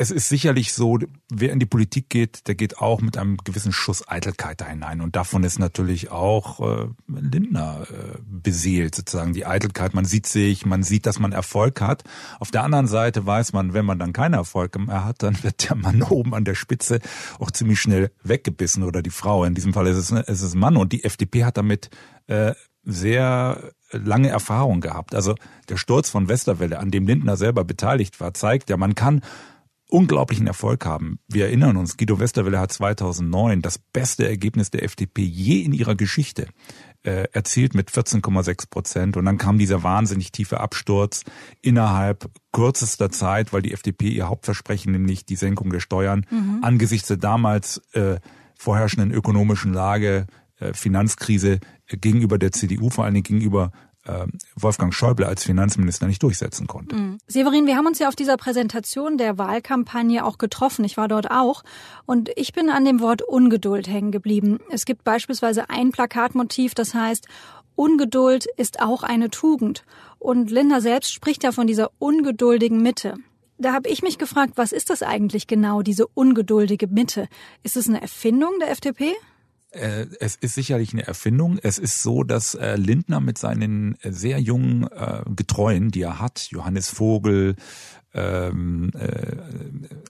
es 0.00 0.12
ist 0.12 0.28
sicherlich 0.28 0.72
so, 0.72 1.00
wer 1.28 1.52
in 1.52 1.58
die 1.58 1.66
Politik 1.66 2.08
geht, 2.08 2.46
der 2.46 2.54
geht 2.54 2.78
auch 2.78 3.00
mit 3.00 3.18
einem 3.18 3.36
gewissen 3.38 3.72
Schuss 3.72 4.06
Eitelkeit 4.06 4.60
da 4.60 4.66
hinein. 4.66 5.00
Und 5.00 5.16
davon 5.16 5.42
ist 5.42 5.58
natürlich 5.58 6.12
auch 6.12 6.60
äh, 6.60 6.86
Lindner 7.08 7.84
äh, 7.90 8.18
beseelt, 8.24 8.94
sozusagen 8.94 9.32
die 9.32 9.44
Eitelkeit. 9.44 9.94
Man 9.94 10.04
sieht 10.04 10.26
sich, 10.26 10.64
man 10.64 10.84
sieht, 10.84 11.04
dass 11.04 11.18
man 11.18 11.32
Erfolg 11.32 11.80
hat. 11.80 12.04
Auf 12.38 12.52
der 12.52 12.62
anderen 12.62 12.86
Seite 12.86 13.26
weiß 13.26 13.52
man, 13.52 13.74
wenn 13.74 13.84
man 13.84 13.98
dann 13.98 14.12
keinen 14.12 14.34
Erfolg 14.34 14.78
mehr 14.78 15.04
hat, 15.04 15.24
dann 15.24 15.42
wird 15.42 15.68
der 15.68 15.74
Mann 15.74 16.02
oben 16.08 16.32
an 16.32 16.44
der 16.44 16.54
Spitze 16.54 17.00
auch 17.40 17.50
ziemlich 17.50 17.80
schnell 17.80 18.12
weggebissen 18.22 18.84
oder 18.84 19.02
die 19.02 19.10
Frau. 19.10 19.42
In 19.42 19.56
diesem 19.56 19.72
Fall 19.72 19.88
ist 19.88 19.96
es, 19.96 20.12
ist 20.12 20.42
es 20.42 20.54
Mann. 20.54 20.76
Und 20.76 20.92
die 20.92 21.02
FDP 21.02 21.44
hat 21.44 21.56
damit 21.56 21.90
äh, 22.28 22.54
sehr 22.84 23.72
lange 23.90 24.28
Erfahrung 24.28 24.80
gehabt. 24.80 25.16
Also 25.16 25.34
der 25.68 25.76
Sturz 25.76 26.08
von 26.08 26.28
Westerwelle, 26.28 26.78
an 26.78 26.92
dem 26.92 27.08
Lindner 27.08 27.36
selber 27.36 27.64
beteiligt 27.64 28.20
war, 28.20 28.32
zeigt 28.32 28.70
ja, 28.70 28.76
man 28.76 28.94
kann 28.94 29.22
unglaublichen 29.88 30.46
Erfolg 30.46 30.84
haben. 30.84 31.18
Wir 31.28 31.46
erinnern 31.46 31.76
uns, 31.76 31.96
Guido 31.96 32.20
Westerwelle 32.20 32.60
hat 32.60 32.72
2009 32.72 33.62
das 33.62 33.78
beste 33.78 34.28
Ergebnis 34.28 34.70
der 34.70 34.84
FDP 34.84 35.22
je 35.22 35.62
in 35.62 35.72
ihrer 35.72 35.94
Geschichte 35.94 36.46
äh, 37.02 37.26
erzielt 37.32 37.74
mit 37.74 37.90
14,6 37.90 38.68
Prozent. 38.68 39.16
Und 39.16 39.24
dann 39.24 39.38
kam 39.38 39.58
dieser 39.58 39.82
wahnsinnig 39.82 40.30
tiefe 40.30 40.60
Absturz 40.60 41.24
innerhalb 41.62 42.30
kürzester 42.52 43.10
Zeit, 43.10 43.52
weil 43.52 43.62
die 43.62 43.72
FDP 43.72 44.08
ihr 44.08 44.28
Hauptversprechen, 44.28 44.92
nämlich 44.92 45.24
die 45.24 45.36
Senkung 45.36 45.70
der 45.70 45.80
Steuern, 45.80 46.26
mhm. 46.30 46.58
angesichts 46.62 47.08
der 47.08 47.16
damals 47.16 47.78
äh, 47.92 48.16
vorherrschenden 48.56 49.10
ökonomischen 49.12 49.72
Lage, 49.72 50.26
äh, 50.58 50.74
Finanzkrise 50.74 51.60
äh, 51.86 51.96
gegenüber 51.96 52.36
der 52.38 52.52
CDU, 52.52 52.90
vor 52.90 53.04
allen 53.04 53.14
Dingen 53.14 53.24
gegenüber 53.24 53.72
Wolfgang 54.56 54.94
Schäuble 54.94 55.26
als 55.26 55.44
Finanzminister 55.44 56.06
nicht 56.06 56.22
durchsetzen 56.22 56.66
konnte. 56.66 56.96
Mhm. 56.96 57.18
Severin, 57.26 57.66
wir 57.66 57.76
haben 57.76 57.86
uns 57.86 57.98
ja 57.98 58.08
auf 58.08 58.16
dieser 58.16 58.36
Präsentation 58.36 59.18
der 59.18 59.38
Wahlkampagne 59.38 60.24
auch 60.24 60.38
getroffen. 60.38 60.84
Ich 60.84 60.96
war 60.96 61.08
dort 61.08 61.30
auch. 61.30 61.62
Und 62.06 62.30
ich 62.36 62.52
bin 62.52 62.70
an 62.70 62.84
dem 62.84 63.00
Wort 63.00 63.22
Ungeduld 63.22 63.88
hängen 63.88 64.12
geblieben. 64.12 64.58
Es 64.70 64.84
gibt 64.84 65.04
beispielsweise 65.04 65.70
ein 65.70 65.92
Plakatmotiv, 65.92 66.74
das 66.74 66.94
heißt, 66.94 67.26
Ungeduld 67.74 68.46
ist 68.56 68.80
auch 68.80 69.04
eine 69.04 69.30
Tugend. 69.30 69.84
Und 70.18 70.50
Linda 70.50 70.80
selbst 70.80 71.12
spricht 71.12 71.44
ja 71.44 71.52
von 71.52 71.68
dieser 71.68 71.90
ungeduldigen 72.00 72.82
Mitte. 72.82 73.14
Da 73.56 73.72
habe 73.72 73.88
ich 73.88 74.02
mich 74.02 74.18
gefragt, 74.18 74.54
was 74.56 74.72
ist 74.72 74.90
das 74.90 75.02
eigentlich 75.02 75.46
genau, 75.46 75.82
diese 75.82 76.06
ungeduldige 76.08 76.86
Mitte? 76.86 77.28
Ist 77.62 77.76
es 77.76 77.88
eine 77.88 78.00
Erfindung 78.02 78.52
der 78.60 78.70
FDP? 78.70 79.14
Äh, 79.70 80.06
es 80.20 80.36
ist 80.36 80.54
sicherlich 80.54 80.92
eine 80.92 81.06
Erfindung. 81.06 81.58
Es 81.62 81.78
ist 81.78 82.02
so, 82.02 82.22
dass 82.24 82.54
äh, 82.54 82.76
Lindner 82.76 83.20
mit 83.20 83.38
seinen 83.38 83.96
äh, 84.02 84.12
sehr 84.12 84.40
jungen 84.40 84.88
Getreuen, 85.36 85.90
die 85.90 86.02
er 86.02 86.18
hat, 86.18 86.48
Johannes 86.50 86.88
Vogel, 86.88 87.56
ähm, 88.14 88.90
äh, 88.94 89.36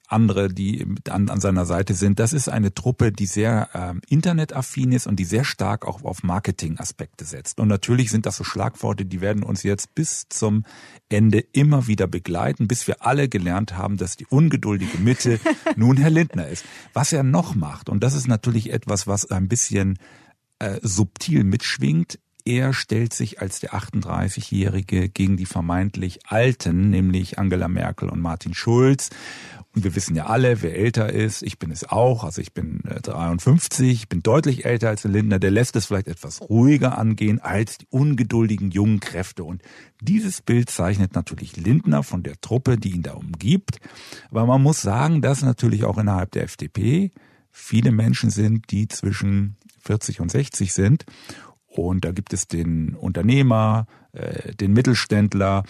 andere, 0.06 0.48
die 0.48 0.86
an, 1.10 1.28
an 1.28 1.40
seiner 1.40 1.66
Seite 1.66 1.94
sind. 1.94 2.18
Das 2.18 2.32
ist 2.32 2.48
eine 2.48 2.72
Truppe, 2.72 3.12
die 3.12 3.26
sehr 3.26 3.68
ähm, 3.74 4.00
internetaffin 4.08 4.92
ist 4.92 5.06
und 5.06 5.16
die 5.16 5.24
sehr 5.24 5.44
stark 5.44 5.86
auch 5.86 6.02
auf 6.04 6.22
Marketingaspekte 6.22 7.24
setzt. 7.24 7.58
Und 7.58 7.68
natürlich 7.68 8.10
sind 8.10 8.24
das 8.26 8.36
so 8.36 8.44
Schlagworte, 8.44 9.04
die 9.04 9.20
werden 9.20 9.42
uns 9.42 9.62
jetzt 9.64 9.94
bis 9.94 10.28
zum 10.28 10.64
Ende 11.08 11.40
immer 11.40 11.86
wieder 11.86 12.06
begleiten, 12.06 12.68
bis 12.68 12.86
wir 12.86 13.04
alle 13.04 13.28
gelernt 13.28 13.76
haben, 13.76 13.96
dass 13.96 14.16
die 14.16 14.26
ungeduldige 14.26 14.98
Mitte 14.98 15.40
nun 15.76 15.96
Herr 15.96 16.10
Lindner 16.10 16.48
ist. 16.48 16.64
Was 16.92 17.12
er 17.12 17.24
noch 17.24 17.54
macht, 17.54 17.88
und 17.88 18.02
das 18.02 18.14
ist 18.14 18.28
natürlich 18.28 18.72
etwas, 18.72 19.06
was 19.06 19.30
ein 19.30 19.48
bisschen 19.48 19.98
äh, 20.60 20.78
subtil 20.82 21.44
mitschwingt, 21.44 22.18
er 22.48 22.72
stellt 22.72 23.12
sich 23.12 23.42
als 23.42 23.60
der 23.60 23.74
38-Jährige 23.74 25.10
gegen 25.10 25.36
die 25.36 25.44
vermeintlich 25.44 26.20
Alten, 26.26 26.88
nämlich 26.88 27.38
Angela 27.38 27.68
Merkel 27.68 28.08
und 28.08 28.20
Martin 28.20 28.54
Schulz. 28.54 29.10
Und 29.74 29.84
wir 29.84 29.94
wissen 29.94 30.16
ja 30.16 30.26
alle, 30.26 30.62
wer 30.62 30.74
älter 30.74 31.12
ist. 31.12 31.42
Ich 31.42 31.58
bin 31.58 31.70
es 31.70 31.84
auch. 31.84 32.24
Also 32.24 32.40
ich 32.40 32.54
bin 32.54 32.80
53, 33.02 33.86
äh, 33.86 33.92
ich 33.92 34.08
bin 34.08 34.22
deutlich 34.22 34.64
älter 34.64 34.88
als 34.88 35.04
Lindner. 35.04 35.38
Der 35.38 35.50
lässt 35.50 35.76
es 35.76 35.86
vielleicht 35.86 36.08
etwas 36.08 36.40
ruhiger 36.40 36.96
angehen 36.96 37.38
als 37.38 37.76
die 37.76 37.86
ungeduldigen 37.90 38.70
jungen 38.70 39.00
Kräfte. 39.00 39.44
Und 39.44 39.60
dieses 40.00 40.40
Bild 40.40 40.70
zeichnet 40.70 41.14
natürlich 41.14 41.56
Lindner 41.58 42.02
von 42.02 42.22
der 42.22 42.40
Truppe, 42.40 42.78
die 42.78 42.92
ihn 42.92 43.02
da 43.02 43.12
umgibt. 43.12 43.78
Aber 44.30 44.46
man 44.46 44.62
muss 44.62 44.80
sagen, 44.80 45.20
dass 45.20 45.42
natürlich 45.42 45.84
auch 45.84 45.98
innerhalb 45.98 46.32
der 46.32 46.44
FDP 46.44 47.10
viele 47.50 47.92
Menschen 47.92 48.30
sind, 48.30 48.70
die 48.70 48.88
zwischen 48.88 49.58
40 49.80 50.20
und 50.20 50.30
60 50.30 50.72
sind 50.72 51.04
und 51.87 52.04
da 52.04 52.12
gibt 52.12 52.32
es 52.32 52.49
den 52.49 52.94
Unternehmer, 52.94 53.87
äh, 54.12 54.54
den 54.54 54.73
Mittelständler, 54.73 55.64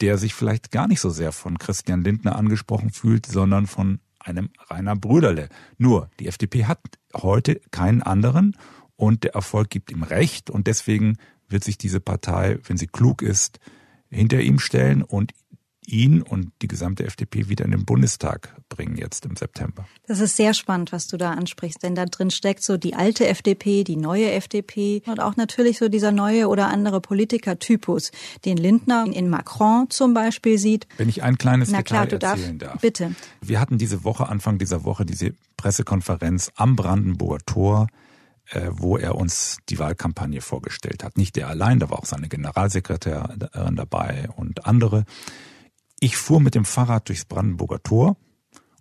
der 0.00 0.18
sich 0.18 0.34
vielleicht 0.34 0.70
gar 0.70 0.88
nicht 0.88 1.00
so 1.00 1.10
sehr 1.10 1.32
von 1.32 1.58
Christian 1.58 2.02
Lindner 2.02 2.36
angesprochen 2.36 2.90
fühlt, 2.90 3.26
sondern 3.26 3.66
von 3.66 4.00
einem 4.18 4.50
Rainer 4.70 4.96
Brüderle. 4.96 5.48
Nur, 5.78 6.10
die 6.20 6.26
FDP 6.26 6.66
hat 6.66 6.80
heute 7.14 7.60
keinen 7.70 8.02
anderen 8.02 8.56
und 8.96 9.24
der 9.24 9.34
Erfolg 9.34 9.70
gibt 9.70 9.90
ihm 9.90 10.02
recht 10.02 10.50
und 10.50 10.66
deswegen 10.66 11.16
wird 11.48 11.64
sich 11.64 11.78
diese 11.78 12.00
Partei, 12.00 12.58
wenn 12.64 12.76
sie 12.76 12.88
klug 12.88 13.22
ist, 13.22 13.58
hinter 14.10 14.40
ihm 14.40 14.58
stellen 14.58 15.02
und 15.02 15.32
ihn 15.88 16.22
und 16.22 16.52
die 16.62 16.68
gesamte 16.68 17.04
FDP 17.04 17.48
wieder 17.48 17.64
in 17.64 17.70
den 17.70 17.84
Bundestag 17.84 18.54
bringen 18.68 18.96
jetzt 18.96 19.24
im 19.24 19.36
September. 19.36 19.86
Das 20.06 20.20
ist 20.20 20.36
sehr 20.36 20.54
spannend, 20.54 20.92
was 20.92 21.08
du 21.08 21.16
da 21.16 21.32
ansprichst, 21.32 21.82
denn 21.82 21.94
da 21.94 22.04
drin 22.04 22.30
steckt 22.30 22.62
so 22.62 22.76
die 22.76 22.94
alte 22.94 23.26
FDP, 23.26 23.84
die 23.84 23.96
neue 23.96 24.30
FDP 24.32 25.02
und 25.06 25.20
auch 25.20 25.36
natürlich 25.36 25.78
so 25.78 25.88
dieser 25.88 26.12
neue 26.12 26.48
oder 26.48 26.68
andere 26.68 27.00
Politikertypus, 27.00 28.12
den 28.44 28.56
Lindner 28.56 29.06
in 29.12 29.28
Macron 29.28 29.90
zum 29.90 30.14
Beispiel 30.14 30.58
sieht. 30.58 30.86
Wenn 30.96 31.08
ich 31.08 31.22
ein 31.22 31.38
kleines 31.38 31.70
Na 31.70 31.82
klar, 31.82 32.06
Detail 32.06 32.30
erzählen 32.30 32.58
darf. 32.58 32.80
Bitte. 32.80 33.14
Wir 33.40 33.60
hatten 33.60 33.78
diese 33.78 34.04
Woche, 34.04 34.28
Anfang 34.28 34.58
dieser 34.58 34.84
Woche, 34.84 35.04
diese 35.06 35.34
Pressekonferenz 35.56 36.52
am 36.54 36.76
Brandenburger 36.76 37.38
Tor 37.44 37.86
äh, 38.50 38.70
wo 38.72 38.96
er 38.96 39.16
uns 39.16 39.58
die 39.68 39.78
Wahlkampagne 39.78 40.40
vorgestellt 40.40 41.04
hat. 41.04 41.18
Nicht 41.18 41.36
er 41.36 41.48
allein, 41.48 41.80
da 41.80 41.90
war 41.90 41.98
auch 41.98 42.06
seine 42.06 42.28
Generalsekretärin 42.28 43.76
dabei 43.76 44.28
und 44.36 44.64
andere. 44.64 45.04
Ich 46.00 46.16
fuhr 46.16 46.40
mit 46.40 46.54
dem 46.54 46.64
Fahrrad 46.64 47.08
durchs 47.08 47.24
Brandenburger 47.24 47.82
Tor 47.82 48.16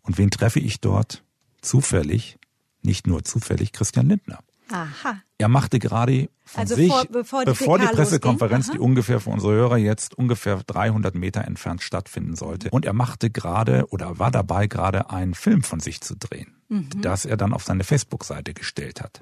und 0.03 0.17
wen 0.17 0.29
treffe 0.29 0.59
ich 0.59 0.79
dort? 0.79 1.23
Zufällig, 1.61 2.37
nicht 2.81 3.07
nur 3.07 3.23
zufällig, 3.23 3.73
Christian 3.73 4.07
Lindner. 4.07 4.39
Aha. 4.71 5.21
Er 5.37 5.47
machte 5.47 5.79
gerade 5.79 6.29
von 6.45 6.61
also 6.61 6.75
sich, 6.75 6.91
vor, 6.91 7.05
bevor 7.05 7.45
die, 7.45 7.51
bevor 7.51 7.79
die 7.79 7.87
Pressekonferenz, 7.87 8.71
die 8.71 8.79
ungefähr 8.79 9.19
für 9.19 9.29
unsere 9.29 9.53
Hörer 9.53 9.77
jetzt 9.77 10.17
ungefähr 10.17 10.61
300 10.65 11.15
Meter 11.15 11.45
entfernt 11.45 11.81
stattfinden 11.81 12.35
sollte, 12.35 12.69
und 12.71 12.85
er 12.85 12.93
machte 12.93 13.29
gerade 13.29 13.87
oder 13.89 14.19
war 14.19 14.31
dabei 14.31 14.67
gerade 14.67 15.09
einen 15.09 15.35
Film 15.35 15.63
von 15.63 15.79
sich 15.79 16.01
zu 16.01 16.15
drehen, 16.15 16.55
mhm. 16.69 16.89
das 17.01 17.25
er 17.25 17.37
dann 17.37 17.53
auf 17.53 17.63
seine 17.63 17.83
Facebook-Seite 17.83 18.53
gestellt 18.53 19.01
hat. 19.01 19.21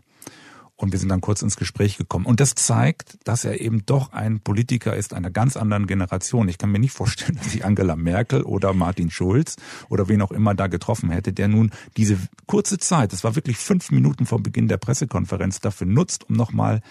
Und 0.77 0.91
wir 0.91 1.00
sind 1.00 1.10
dann 1.10 1.22
kurz 1.22 1.41
ins 1.41 1.55
Gespräch 1.55 1.98
gekommen. 1.98 2.25
Und 2.25 2.41
das 2.41 2.53
zeigt, 2.53 3.17
dass 3.24 3.46
er 3.46 3.62
eben 3.62 3.86
doch 3.86 4.12
ein 4.12 4.41
Politiker 4.41 4.96
ist 4.96 5.13
einer 5.13 5.32
ganz 5.32 5.55
anderen 5.55 5.88
Generation. 5.88 6.50
Ich 6.50 6.58
kann 6.58 6.72
mir 6.72 6.79
nicht 6.79 6.91
vorstellen, 6.91 7.38
dass 7.44 7.53
ich 7.55 7.63
Angela 7.63 7.96
Merkel 7.96 8.44
oder 8.44 8.74
Martin 8.74 9.10
Schulz 9.10 9.55
oder 9.89 10.10
wen 10.10 10.22
auch 10.22 10.32
immer 10.32 10.53
da 10.53 10.67
getroffen 10.67 11.12
hätte, 11.12 11.32
der 11.32 11.48
nun 11.48 11.72
diese 11.96 12.17
kurze 12.46 12.77
Zeit, 12.77 13.13
das 13.13 13.24
war 13.24 13.36
wirklich 13.36 13.58
fünf 13.58 13.91
Minuten 13.91 14.25
vor 14.25 14.41
Beginn 14.41 14.67
der 14.67 14.77
Pressekonferenz, 14.77 15.62
dafür 15.62 15.88
nutzt, 15.88 16.29
um 16.29 16.36
nochmal 16.36 16.82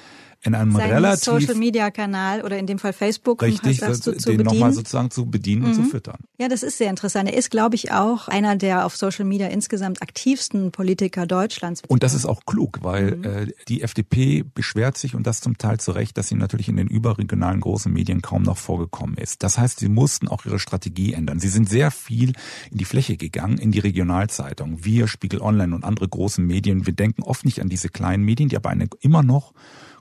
in 0.44 0.54
einem 0.54 0.72
Seinen 0.72 0.92
relativ 0.92 1.24
Social 1.24 1.54
Media 1.54 1.90
Kanal 1.90 2.42
oder 2.42 2.58
in 2.58 2.66
dem 2.66 2.78
Fall 2.78 2.92
Facebook 2.92 3.42
richtig, 3.42 3.80
um 3.80 3.88
das 3.88 4.00
den 4.00 4.18
zu 4.18 4.30
bedienen. 4.30 4.44
nochmal 4.44 4.72
sozusagen 4.72 5.10
zu 5.10 5.26
bedienen 5.26 5.62
mhm. 5.62 5.68
und 5.68 5.74
zu 5.74 5.80
mhm. 5.82 5.86
füttern. 5.86 6.18
Ja, 6.38 6.48
das 6.48 6.62
ist 6.62 6.76
sehr 6.78 6.90
interessant. 6.90 7.30
Er 7.30 7.36
ist, 7.36 7.50
glaube 7.50 7.76
ich, 7.76 7.92
auch 7.92 8.28
einer 8.28 8.56
der 8.56 8.84
auf 8.84 8.96
Social 8.96 9.24
Media 9.24 9.48
insgesamt 9.48 10.02
aktivsten 10.02 10.70
Politiker 10.70 11.26
Deutschlands. 11.26 11.82
Und 11.88 12.02
das 12.02 12.12
ist 12.12 12.26
auch 12.26 12.44
klug, 12.44 12.80
weil 12.82 13.16
mhm. 13.16 13.24
äh, 13.24 13.46
die 13.68 13.82
FDP 13.82 14.44
beschwert 14.54 14.98
sich 14.98 15.14
und 15.14 15.26
das 15.26 15.40
zum 15.40 15.56
Teil 15.56 15.80
zu 15.80 15.92
Recht, 15.92 16.18
dass 16.18 16.28
sie 16.28 16.34
natürlich 16.34 16.68
in 16.68 16.76
den 16.76 16.88
überregionalen 16.88 17.60
großen 17.60 17.90
Medien 17.90 18.20
kaum 18.20 18.42
noch 18.42 18.58
vorgekommen 18.58 19.16
ist. 19.16 19.42
Das 19.42 19.56
heißt, 19.56 19.78
sie 19.80 19.88
mussten 19.88 20.28
auch 20.28 20.44
ihre 20.44 20.58
Strategie 20.58 21.14
ändern. 21.14 21.40
Sie 21.40 21.48
sind 21.48 21.68
sehr 21.68 21.90
viel 21.90 22.32
in 22.70 22.78
die 22.78 22.84
Fläche 22.84 23.16
gegangen, 23.16 23.56
in 23.56 23.72
die 23.72 23.78
Regionalzeitung. 23.78 24.84
Wir, 24.84 25.08
Spiegel 25.08 25.40
Online 25.40 25.74
und 25.74 25.84
andere 25.84 26.06
große 26.06 26.42
Medien, 26.42 26.86
wir 26.86 26.92
denken 26.92 27.22
oft 27.22 27.46
nicht 27.46 27.62
an 27.62 27.70
diese 27.70 27.88
kleinen 27.88 28.24
Medien, 28.24 28.50
die 28.50 28.56
aber 28.56 28.68
eine 28.70 28.88
immer 29.00 29.22
noch 29.22 29.54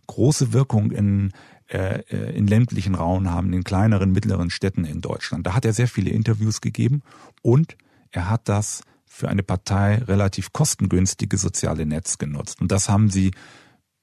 große 0.07 0.53
Wirkung 0.53 0.91
in 0.91 1.31
äh, 1.73 2.03
äh, 2.09 2.37
in 2.37 2.45
ländlichen 2.45 2.93
Raum 2.93 3.31
haben, 3.31 3.53
in 3.53 3.63
kleineren, 3.63 4.11
mittleren 4.11 4.49
Städten 4.49 4.85
in 4.85 5.01
Deutschland. 5.01 5.47
Da 5.47 5.55
hat 5.55 5.65
er 5.65 5.73
sehr 5.73 5.87
viele 5.87 6.11
Interviews 6.11 6.61
gegeben 6.61 7.01
und 7.41 7.77
er 8.11 8.29
hat 8.29 8.47
das 8.47 8.83
für 9.07 9.29
eine 9.29 9.43
Partei 9.43 9.95
relativ 9.95 10.53
kostengünstige 10.53 11.37
soziale 11.37 11.85
Netz 11.85 12.17
genutzt. 12.17 12.61
Und 12.61 12.71
das 12.71 12.89
haben 12.89 13.09
sie 13.09 13.31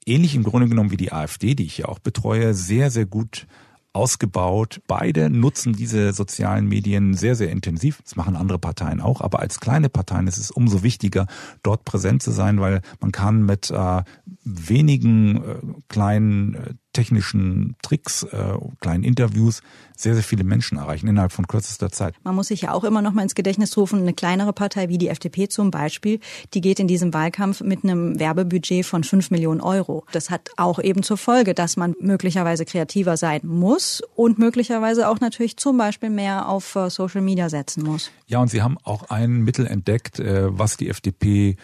ähnlich 0.05 0.35
im 0.35 0.43
Grunde 0.43 0.67
genommen 0.67 0.91
wie 0.91 0.97
die 0.97 1.13
AfD, 1.13 1.53
die 1.53 1.65
ich 1.65 1.77
ja 1.77 1.85
auch 1.85 1.99
betreue, 1.99 2.53
sehr, 2.53 2.91
sehr 2.91 3.05
gut 3.05 3.47
ausgebaut. 3.93 4.81
Beide 4.87 5.29
nutzen 5.29 5.73
diese 5.73 6.13
sozialen 6.13 6.67
Medien 6.67 7.13
sehr, 7.13 7.35
sehr 7.35 7.51
intensiv. 7.51 8.01
Das 8.03 8.15
machen 8.15 8.35
andere 8.35 8.59
Parteien 8.59 9.01
auch. 9.01 9.21
Aber 9.21 9.39
als 9.39 9.59
kleine 9.59 9.89
Parteien 9.89 10.27
ist 10.27 10.37
es 10.37 10.51
umso 10.51 10.83
wichtiger, 10.83 11.27
dort 11.63 11.85
präsent 11.85 12.23
zu 12.23 12.31
sein, 12.31 12.59
weil 12.59 12.81
man 12.99 13.11
kann 13.11 13.45
mit 13.45 13.69
äh, 13.69 14.03
wenigen 14.43 15.37
äh, 15.37 15.59
kleinen 15.89 16.55
äh, 16.55 16.73
technischen 16.93 17.75
Tricks, 17.81 18.23
äh, 18.23 18.53
kleinen 18.79 19.03
Interviews 19.03 19.61
sehr, 19.95 20.13
sehr 20.13 20.23
viele 20.23 20.43
Menschen 20.43 20.77
erreichen 20.77 21.07
innerhalb 21.07 21.31
von 21.31 21.47
kürzester 21.47 21.91
Zeit. 21.91 22.15
Man 22.23 22.35
muss 22.35 22.47
sich 22.47 22.61
ja 22.61 22.73
auch 22.73 22.83
immer 22.83 23.01
noch 23.01 23.13
mal 23.13 23.23
ins 23.23 23.35
Gedächtnis 23.35 23.77
rufen, 23.77 23.99
eine 23.99 24.13
kleinere 24.13 24.53
Partei 24.53 24.89
wie 24.89 24.97
die 24.97 25.09
FDP 25.09 25.47
zum 25.47 25.71
Beispiel, 25.71 26.19
die 26.53 26.61
geht 26.61 26.79
in 26.79 26.87
diesem 26.87 27.13
Wahlkampf 27.13 27.61
mit 27.61 27.83
einem 27.83 28.19
Werbebudget 28.19 28.85
von 28.85 29.03
fünf 29.03 29.31
Millionen 29.31 29.61
Euro. 29.61 30.05
Das 30.11 30.29
hat 30.29 30.49
auch 30.57 30.79
eben 30.79 31.03
zur 31.03 31.17
Folge, 31.17 31.53
dass 31.53 31.77
man 31.77 31.95
möglicherweise 31.99 32.65
kreativer 32.65 33.17
sein 33.17 33.41
muss 33.43 34.01
und 34.15 34.39
möglicherweise 34.39 35.07
auch 35.07 35.19
natürlich 35.19 35.57
zum 35.57 35.77
Beispiel 35.77 36.09
mehr 36.09 36.49
auf 36.49 36.75
äh, 36.75 36.89
Social 36.89 37.21
Media 37.21 37.49
setzen 37.49 37.83
muss. 37.83 38.11
Ja, 38.27 38.39
und 38.39 38.49
Sie 38.49 38.61
haben 38.61 38.77
auch 38.83 39.09
ein 39.09 39.41
Mittel 39.41 39.67
entdeckt, 39.67 40.19
äh, 40.19 40.57
was 40.57 40.77
die 40.77 40.89
FDP 40.89 41.57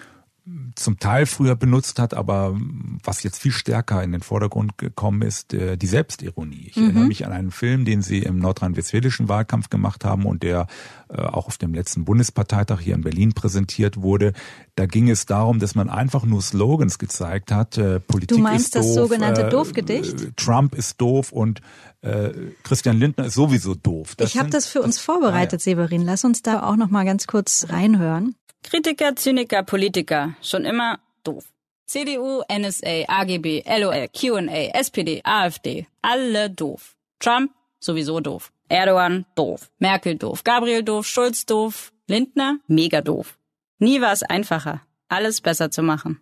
zum 0.76 1.00
Teil 1.00 1.26
früher 1.26 1.56
benutzt 1.56 2.00
hat, 2.00 2.14
aber 2.14 2.56
was 3.04 3.24
jetzt 3.24 3.40
viel 3.40 3.52
stärker 3.52 4.02
in 4.04 4.12
den 4.12 4.22
Vordergrund 4.22 4.78
gekommen 4.78 5.22
ist, 5.22 5.54
äh, 5.54 5.78
die 5.78 5.88
Selbstironie. 5.88 6.68
Ich 6.70 6.78
mhm. 6.78 6.84
erinnere 6.84 7.06
mich 7.06 7.26
an 7.26 7.34
einen 7.34 7.52
Film, 7.52 7.84
den 7.84 8.02
sie 8.02 8.20
im 8.20 8.40
nordrhein-westfälischen 8.40 9.28
Wahlkampf 9.28 9.70
gemacht 9.70 10.06
haben 10.06 10.26
und 10.26 10.44
der 10.44 10.68
äh, 11.10 11.22
auch 11.22 11.48
auf 11.48 11.58
dem 11.58 11.74
letzten 11.74 12.06
Bundesparteitag 12.06 12.80
hier 12.80 12.96
in 12.96 13.02
Berlin 13.02 13.34
präsentiert 13.34 14.02
wurde. 14.02 14.34
Da 14.76 14.86
ging 14.86 15.10
es 15.10 15.26
darum, 15.26 15.60
dass 15.60 15.76
man 15.76 15.90
einfach 15.90 16.24
nur 16.24 16.42
Slogans 16.42 16.98
gezeigt 16.98 17.52
hat. 17.52 17.78
Äh, 17.78 18.00
Politik 18.00 18.38
du 18.38 18.44
meinst 18.44 18.68
ist 18.68 18.76
das 18.76 18.86
doof, 18.86 19.10
sogenannte 19.10 19.48
äh, 19.48 19.50
Doofgedicht? 19.50 20.38
Trump 20.38 20.76
ist 20.76 21.02
doof 21.02 21.32
und 21.34 21.62
äh, 22.02 22.30
Christian 22.64 22.98
Lindner 22.98 23.26
ist 23.26 23.34
sowieso 23.34 23.76
doof. 23.76 24.16
Das 24.16 24.30
ich 24.30 24.38
habe 24.38 24.50
das 24.50 24.68
für 24.68 24.82
uns 24.82 25.00
vorbereitet, 25.00 25.62
ah, 25.62 25.70
ja. 25.70 25.76
Severin. 25.76 26.04
Lass 26.04 26.24
uns 26.24 26.42
da 26.42 26.64
auch 26.64 26.78
noch 26.78 26.90
mal 26.90 27.04
ganz 27.04 27.28
kurz 27.28 27.68
reinhören. 27.70 28.36
Kritiker, 28.64 29.16
Zyniker, 29.16 29.64
Politiker, 29.64 30.36
schon 30.42 30.66
immer 30.66 31.00
doof. 31.24 31.46
CDU, 31.86 32.44
NSA, 32.50 33.06
AGB, 33.08 33.64
LOL, 33.66 34.08
Q&A, 34.10 34.72
SPD, 34.74 35.22
AfD, 35.24 35.88
alle 36.02 36.50
doof. 36.50 36.96
Trump, 37.20 37.52
sowieso 37.80 38.20
doof. 38.20 38.52
Erdogan, 38.70 39.26
doof. 39.36 39.70
Merkel, 39.80 40.18
doof. 40.18 40.44
Gabriel, 40.44 40.84
doof. 40.84 41.08
Schulz, 41.08 41.46
doof. 41.46 41.94
Lindner, 42.08 42.60
mega 42.68 43.02
doof. 43.02 43.38
Nie 43.80 44.02
war 44.02 44.12
es 44.12 44.24
einfacher, 44.24 44.82
alles 45.08 45.42
besser 45.42 45.72
zu 45.72 45.84
machen. 45.84 46.20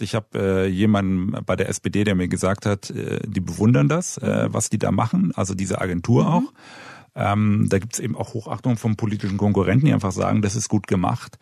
Ich 0.00 0.14
habe 0.14 0.38
äh, 0.38 0.66
jemanden 0.66 1.32
bei 1.44 1.54
der 1.54 1.68
SPD, 1.68 2.04
der 2.04 2.14
mir 2.14 2.28
gesagt 2.28 2.66
hat, 2.66 2.90
äh, 2.90 3.20
die 3.26 3.40
bewundern 3.40 3.88
das, 3.88 4.18
äh, 4.18 4.46
was 4.48 4.68
die 4.68 4.78
da 4.78 4.90
machen, 4.90 5.32
also 5.36 5.54
diese 5.54 5.80
Agentur 5.80 6.24
mhm. 6.24 6.28
auch. 6.28 6.52
Ähm, 7.14 7.66
da 7.68 7.78
gibt's 7.78 7.98
eben 7.98 8.16
auch 8.16 8.34
Hochachtung 8.34 8.76
von 8.76 8.96
politischen 8.96 9.36
Konkurrenten, 9.36 9.86
die 9.86 9.92
einfach 9.92 10.12
sagen, 10.12 10.42
das 10.42 10.56
ist 10.56 10.68
gut 10.68 10.86
gemacht. 10.86 11.38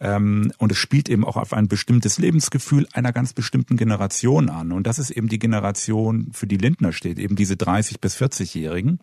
Ähm, 0.00 0.52
und 0.58 0.72
es 0.72 0.78
spielt 0.78 1.08
eben 1.10 1.24
auch 1.24 1.36
auf 1.36 1.52
ein 1.52 1.68
bestimmtes 1.68 2.18
Lebensgefühl 2.18 2.86
einer 2.94 3.12
ganz 3.12 3.34
bestimmten 3.34 3.76
Generation 3.76 4.48
an. 4.48 4.72
Und 4.72 4.86
das 4.86 4.98
ist 4.98 5.10
eben 5.10 5.28
die 5.28 5.38
Generation, 5.38 6.30
für 6.32 6.46
die 6.46 6.56
Lindner 6.56 6.92
steht, 6.92 7.18
eben 7.18 7.36
diese 7.36 7.56
30 7.56 8.00
bis 8.00 8.16
40-Jährigen. 8.16 9.00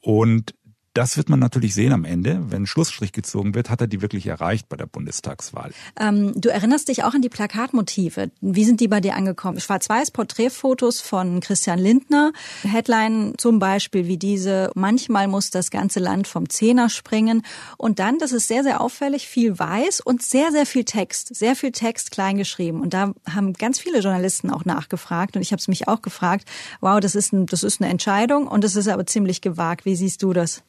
Und 0.00 0.54
das 0.94 1.16
wird 1.16 1.28
man 1.28 1.40
natürlich 1.40 1.74
sehen 1.74 1.92
am 1.92 2.04
Ende. 2.04 2.40
Wenn 2.50 2.66
Schlussstrich 2.66 3.10
gezogen 3.10 3.54
wird, 3.56 3.68
hat 3.68 3.80
er 3.80 3.88
die 3.88 4.00
wirklich 4.00 4.28
erreicht 4.28 4.68
bei 4.68 4.76
der 4.76 4.86
Bundestagswahl. 4.86 5.72
Ähm, 5.98 6.32
du 6.40 6.50
erinnerst 6.50 6.86
dich 6.86 7.02
auch 7.02 7.14
an 7.14 7.20
die 7.20 7.28
Plakatmotive. 7.28 8.30
Wie 8.40 8.64
sind 8.64 8.80
die 8.80 8.86
bei 8.86 9.00
dir 9.00 9.16
angekommen? 9.16 9.58
Schwarz-Weiß 9.58 10.12
Porträtfotos 10.12 11.00
von 11.00 11.40
Christian 11.40 11.80
Lindner. 11.80 12.32
Headline 12.62 13.34
zum 13.38 13.58
Beispiel 13.58 14.06
wie 14.06 14.18
diese, 14.18 14.70
manchmal 14.76 15.26
muss 15.26 15.50
das 15.50 15.72
ganze 15.72 15.98
Land 15.98 16.28
vom 16.28 16.48
Zehner 16.48 16.88
springen. 16.88 17.42
Und 17.76 17.98
dann, 17.98 18.18
das 18.18 18.30
ist 18.30 18.46
sehr, 18.46 18.62
sehr 18.62 18.80
auffällig, 18.80 19.26
viel 19.26 19.58
Weiß 19.58 20.00
und 20.00 20.22
sehr, 20.22 20.52
sehr 20.52 20.64
viel 20.64 20.84
Text. 20.84 21.34
Sehr 21.34 21.56
viel 21.56 21.72
Text 21.72 22.12
kleingeschrieben. 22.12 22.80
Und 22.80 22.94
da 22.94 23.12
haben 23.28 23.52
ganz 23.54 23.80
viele 23.80 23.98
Journalisten 23.98 24.48
auch 24.48 24.64
nachgefragt. 24.64 25.34
Und 25.34 25.42
ich 25.42 25.50
habe 25.50 25.58
es 25.58 25.66
mich 25.66 25.88
auch 25.88 26.02
gefragt, 26.02 26.48
wow, 26.80 27.00
das 27.00 27.16
ist, 27.16 27.32
ein, 27.32 27.46
das 27.46 27.64
ist 27.64 27.80
eine 27.80 27.90
Entscheidung 27.90 28.46
und 28.46 28.62
das 28.62 28.76
ist 28.76 28.86
aber 28.86 29.06
ziemlich 29.06 29.40
gewagt. 29.40 29.84
Wie 29.84 29.96
siehst 29.96 30.22
du 30.22 30.32
das? 30.32 30.62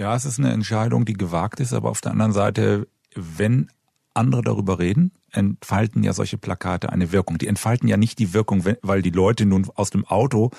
Ja, 0.00 0.16
es 0.16 0.24
ist 0.24 0.38
eine 0.38 0.50
Entscheidung, 0.50 1.04
die 1.04 1.12
gewagt 1.12 1.60
ist, 1.60 1.74
aber 1.74 1.90
auf 1.90 2.00
der 2.00 2.12
anderen 2.12 2.32
Seite, 2.32 2.88
wenn 3.14 3.68
andere 4.14 4.40
darüber 4.40 4.78
reden, 4.78 5.12
entfalten 5.30 6.02
ja 6.02 6.14
solche 6.14 6.38
Plakate 6.38 6.90
eine 6.90 7.12
Wirkung. 7.12 7.36
Die 7.36 7.48
entfalten 7.48 7.86
ja 7.86 7.98
nicht 7.98 8.18
die 8.18 8.32
Wirkung, 8.32 8.64
weil 8.80 9.02
die 9.02 9.10
Leute 9.10 9.44
nun 9.44 9.68
aus 9.74 9.90
dem 9.90 10.06
Auto 10.06 10.52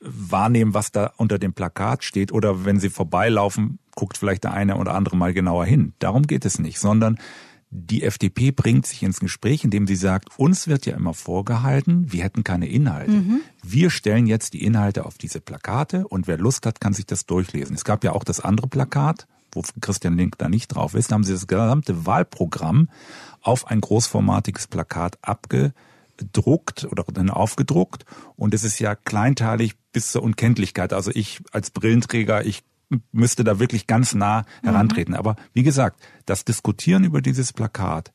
wahrnehmen, 0.00 0.72
was 0.72 0.92
da 0.92 1.12
unter 1.18 1.38
dem 1.38 1.52
Plakat 1.52 2.04
steht 2.04 2.32
oder 2.32 2.64
wenn 2.64 2.80
sie 2.80 2.88
vorbeilaufen, 2.88 3.80
guckt 3.94 4.16
vielleicht 4.16 4.44
der 4.44 4.54
eine 4.54 4.78
oder 4.78 4.94
andere 4.94 5.14
mal 5.14 5.34
genauer 5.34 5.66
hin. 5.66 5.92
Darum 5.98 6.22
geht 6.22 6.46
es 6.46 6.58
nicht, 6.58 6.78
sondern 6.78 7.18
die 7.70 8.02
FDP 8.02 8.50
bringt 8.50 8.84
sich 8.86 9.04
ins 9.04 9.20
Gespräch, 9.20 9.62
indem 9.62 9.86
sie 9.86 9.94
sagt, 9.94 10.36
uns 10.38 10.66
wird 10.66 10.86
ja 10.86 10.96
immer 10.96 11.14
vorgehalten, 11.14 12.12
wir 12.12 12.24
hätten 12.24 12.42
keine 12.42 12.68
Inhalte. 12.68 13.12
Mhm. 13.12 13.40
Wir 13.62 13.90
stellen 13.90 14.26
jetzt 14.26 14.54
die 14.54 14.64
Inhalte 14.64 15.06
auf 15.06 15.18
diese 15.18 15.40
Plakate 15.40 16.06
und 16.08 16.26
wer 16.26 16.36
Lust 16.36 16.66
hat, 16.66 16.80
kann 16.80 16.94
sich 16.94 17.06
das 17.06 17.26
durchlesen. 17.26 17.76
Es 17.76 17.84
gab 17.84 18.02
ja 18.02 18.12
auch 18.12 18.24
das 18.24 18.40
andere 18.40 18.66
Plakat, 18.66 19.28
wo 19.52 19.62
Christian 19.80 20.16
Link 20.16 20.36
da 20.38 20.48
nicht 20.48 20.68
drauf 20.68 20.94
ist, 20.94 21.10
da 21.10 21.14
haben 21.14 21.24
sie 21.24 21.32
das 21.32 21.46
gesamte 21.46 22.06
Wahlprogramm 22.06 22.88
auf 23.40 23.66
ein 23.68 23.80
großformatiges 23.80 24.66
Plakat 24.66 25.18
abgedruckt 25.22 26.84
oder 26.90 27.04
dann 27.12 27.30
aufgedruckt 27.30 28.04
und 28.34 28.52
es 28.52 28.64
ist 28.64 28.80
ja 28.80 28.96
kleinteilig 28.96 29.76
bis 29.92 30.10
zur 30.10 30.24
Unkenntlichkeit. 30.24 30.92
Also 30.92 31.12
ich 31.14 31.40
als 31.52 31.70
Brillenträger, 31.70 32.44
ich 32.44 32.62
müsste 33.12 33.44
da 33.44 33.58
wirklich 33.58 33.86
ganz 33.86 34.14
nah 34.14 34.44
herantreten. 34.62 35.12
Mhm. 35.12 35.18
Aber 35.18 35.36
wie 35.52 35.62
gesagt, 35.62 36.00
das 36.26 36.44
Diskutieren 36.44 37.04
über 37.04 37.20
dieses 37.20 37.52
Plakat, 37.52 38.12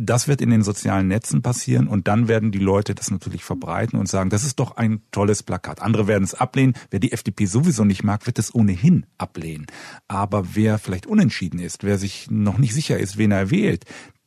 das 0.00 0.28
wird 0.28 0.40
in 0.40 0.50
den 0.50 0.62
sozialen 0.62 1.08
Netzen 1.08 1.42
passieren 1.42 1.88
und 1.88 2.06
dann 2.06 2.28
werden 2.28 2.52
die 2.52 2.60
Leute 2.60 2.94
das 2.94 3.10
natürlich 3.10 3.42
verbreiten 3.42 3.98
und 3.98 4.08
sagen, 4.08 4.30
das 4.30 4.44
ist 4.44 4.60
doch 4.60 4.76
ein 4.76 5.02
tolles 5.10 5.42
Plakat. 5.42 5.82
Andere 5.82 6.06
werden 6.06 6.22
es 6.22 6.34
ablehnen. 6.34 6.74
Wer 6.90 7.00
die 7.00 7.10
FDP 7.10 7.46
sowieso 7.46 7.84
nicht 7.84 8.04
mag, 8.04 8.24
wird 8.26 8.38
es 8.38 8.54
ohnehin 8.54 9.06
ablehnen. 9.18 9.66
Aber 10.06 10.54
wer 10.54 10.78
vielleicht 10.78 11.06
unentschieden 11.06 11.58
ist, 11.58 11.82
wer 11.82 11.98
sich 11.98 12.30
noch 12.30 12.58
nicht 12.58 12.74
sicher 12.74 12.98
ist, 12.98 13.18
wen 13.18 13.32
er 13.32 13.50
wählt, 13.50 13.86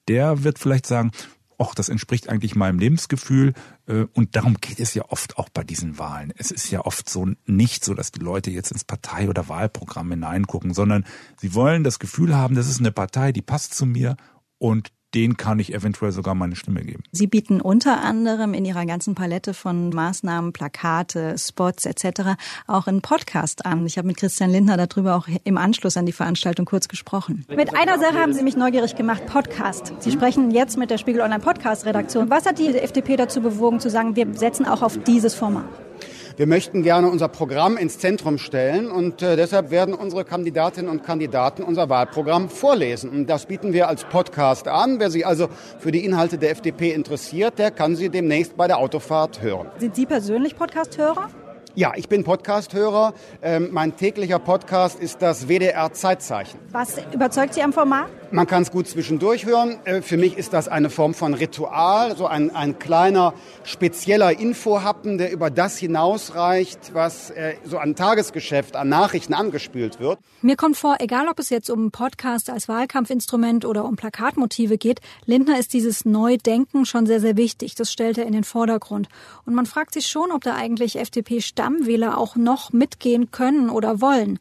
der 0.09 0.43
wird 0.43 0.59
vielleicht 0.59 0.87
sagen, 0.87 1.11
ach, 1.61 1.75
das 1.75 1.89
entspricht 1.89 2.29
eigentlich 2.29 2.55
meinem 2.55 2.79
Lebensgefühl. 2.79 3.53
Äh, 3.87 4.05
und 4.13 4.35
darum 4.35 4.57
geht 4.59 4.79
es 4.79 4.93
ja 4.93 5.03
oft 5.09 5.37
auch 5.37 5.49
bei 5.49 5.63
diesen 5.63 5.97
Wahlen. 5.97 6.33
Es 6.37 6.51
ist 6.51 6.71
ja 6.71 6.85
oft 6.85 7.09
so 7.09 7.27
nicht 7.45 7.85
so, 7.85 7.93
dass 7.93 8.11
die 8.11 8.19
Leute 8.19 8.51
jetzt 8.51 8.71
ins 8.71 8.83
Partei- 8.83 9.29
oder 9.29 9.47
Wahlprogramm 9.47 10.09
hineingucken, 10.11 10.73
sondern 10.73 11.05
sie 11.37 11.53
wollen 11.53 11.83
das 11.83 11.99
Gefühl 11.99 12.35
haben, 12.35 12.55
das 12.55 12.67
ist 12.67 12.79
eine 12.79 12.91
Partei, 12.91 13.31
die 13.31 13.41
passt 13.41 13.73
zu 13.73 13.85
mir 13.85 14.17
und 14.57 14.91
den 15.13 15.37
kann 15.37 15.59
ich 15.59 15.73
eventuell 15.73 16.11
sogar 16.11 16.35
meine 16.35 16.55
Stimme 16.55 16.81
geben. 16.81 17.03
Sie 17.11 17.27
bieten 17.27 17.61
unter 17.61 18.01
anderem 18.01 18.53
in 18.53 18.65
Ihrer 18.65 18.85
ganzen 18.85 19.15
Palette 19.15 19.53
von 19.53 19.89
Maßnahmen, 19.89 20.53
Plakate, 20.53 21.35
Spots 21.37 21.85
etc. 21.85 22.37
auch 22.67 22.87
einen 22.87 23.01
Podcast 23.01 23.65
an. 23.65 23.85
Ich 23.85 23.97
habe 23.97 24.07
mit 24.07 24.17
Christian 24.17 24.49
Lindner 24.51 24.77
darüber 24.77 25.15
auch 25.15 25.27
im 25.43 25.57
Anschluss 25.57 25.97
an 25.97 26.05
die 26.05 26.11
Veranstaltung 26.11 26.65
kurz 26.65 26.87
gesprochen. 26.87 27.45
Mit 27.49 27.75
einer 27.75 27.99
Sache 27.99 28.19
haben 28.19 28.33
Sie 28.33 28.43
mich 28.43 28.55
neugierig 28.55 28.95
gemacht, 28.95 29.25
Podcast. 29.25 29.93
Sie 29.99 30.11
sprechen 30.11 30.51
jetzt 30.51 30.77
mit 30.77 30.89
der 30.89 30.97
Spiegel 30.97 31.21
Online 31.21 31.41
Podcast 31.41 31.85
Redaktion. 31.85 32.29
Was 32.29 32.45
hat 32.45 32.59
die 32.59 32.67
FDP 32.67 33.17
dazu 33.17 33.41
bewogen 33.41 33.79
zu 33.79 33.89
sagen, 33.89 34.15
wir 34.15 34.33
setzen 34.33 34.65
auch 34.65 34.81
auf 34.81 34.97
dieses 35.03 35.35
Format? 35.35 35.90
Wir 36.37 36.47
möchten 36.47 36.81
gerne 36.81 37.09
unser 37.09 37.27
Programm 37.27 37.75
ins 37.75 37.99
Zentrum 37.99 38.37
stellen 38.37 38.89
und 38.89 39.21
äh, 39.21 39.35
deshalb 39.35 39.69
werden 39.69 39.93
unsere 39.93 40.23
Kandidatinnen 40.23 40.89
und 40.89 41.03
Kandidaten 41.03 41.61
unser 41.61 41.89
Wahlprogramm 41.89 42.49
vorlesen. 42.49 43.09
Und 43.09 43.27
das 43.27 43.47
bieten 43.47 43.73
wir 43.73 43.89
als 43.89 44.05
Podcast 44.05 44.67
an. 44.69 44.99
Wer 44.99 45.11
sich 45.11 45.27
also 45.27 45.49
für 45.79 45.91
die 45.91 46.05
Inhalte 46.05 46.37
der 46.37 46.51
FDP 46.51 46.91
interessiert, 46.91 47.59
der 47.59 47.69
kann 47.71 47.95
sie 47.95 48.09
demnächst 48.09 48.55
bei 48.55 48.67
der 48.67 48.77
Autofahrt 48.77 49.41
hören. 49.41 49.67
Sind 49.77 49.95
Sie 49.95 50.05
persönlich 50.05 50.55
Podcast-Hörer? 50.55 51.29
Ja, 51.75 51.93
ich 51.95 52.07
bin 52.07 52.23
Podcast-Hörer. 52.23 53.13
Ähm, 53.41 53.69
mein 53.71 53.95
täglicher 53.97 54.39
Podcast 54.39 54.99
ist 54.99 55.21
das 55.21 55.47
WDR 55.49 55.91
Zeitzeichen. 55.91 56.59
Was 56.71 56.95
überzeugt 57.13 57.53
Sie 57.53 57.61
am 57.61 57.73
Format? 57.73 58.09
Man 58.33 58.47
kann 58.47 58.61
es 58.63 58.71
gut 58.71 58.87
zwischendurch 58.87 59.45
hören. 59.45 59.77
Äh, 59.83 60.01
für 60.01 60.15
mich 60.15 60.37
ist 60.37 60.53
das 60.53 60.69
eine 60.69 60.89
Form 60.89 61.13
von 61.13 61.33
Ritual, 61.33 62.15
so 62.15 62.27
ein, 62.27 62.49
ein 62.55 62.79
kleiner 62.79 63.33
spezieller 63.65 64.39
Infohappen, 64.39 65.17
der 65.17 65.33
über 65.33 65.49
das 65.49 65.77
hinausreicht, 65.77 66.93
was 66.93 67.31
äh, 67.31 67.55
so 67.65 67.77
an 67.77 67.93
Tagesgeschäft, 67.93 68.77
an 68.77 68.87
Nachrichten 68.87 69.33
angespült 69.33 69.99
wird. 69.99 70.17
Mir 70.41 70.55
kommt 70.55 70.77
vor, 70.77 70.95
egal 70.99 71.27
ob 71.27 71.39
es 71.39 71.49
jetzt 71.49 71.69
um 71.69 71.91
Podcast 71.91 72.49
als 72.49 72.69
Wahlkampfinstrument 72.69 73.65
oder 73.65 73.83
um 73.83 73.97
Plakatmotive 73.97 74.77
geht, 74.77 75.01
Lindner 75.25 75.59
ist 75.59 75.73
dieses 75.73 76.05
Neudenken 76.05 76.85
schon 76.85 77.05
sehr, 77.05 77.19
sehr 77.19 77.35
wichtig. 77.35 77.75
Das 77.75 77.91
stellt 77.91 78.17
er 78.17 78.25
in 78.25 78.33
den 78.33 78.45
Vordergrund. 78.45 79.09
Und 79.45 79.55
man 79.55 79.65
fragt 79.65 79.93
sich 79.93 80.07
schon, 80.07 80.31
ob 80.31 80.45
da 80.45 80.55
eigentlich 80.55 80.97
FDP-Stammwähler 80.97 82.17
auch 82.17 82.37
noch 82.37 82.71
mitgehen 82.71 83.29
können 83.31 83.69
oder 83.69 83.99
wollen. 83.99 84.39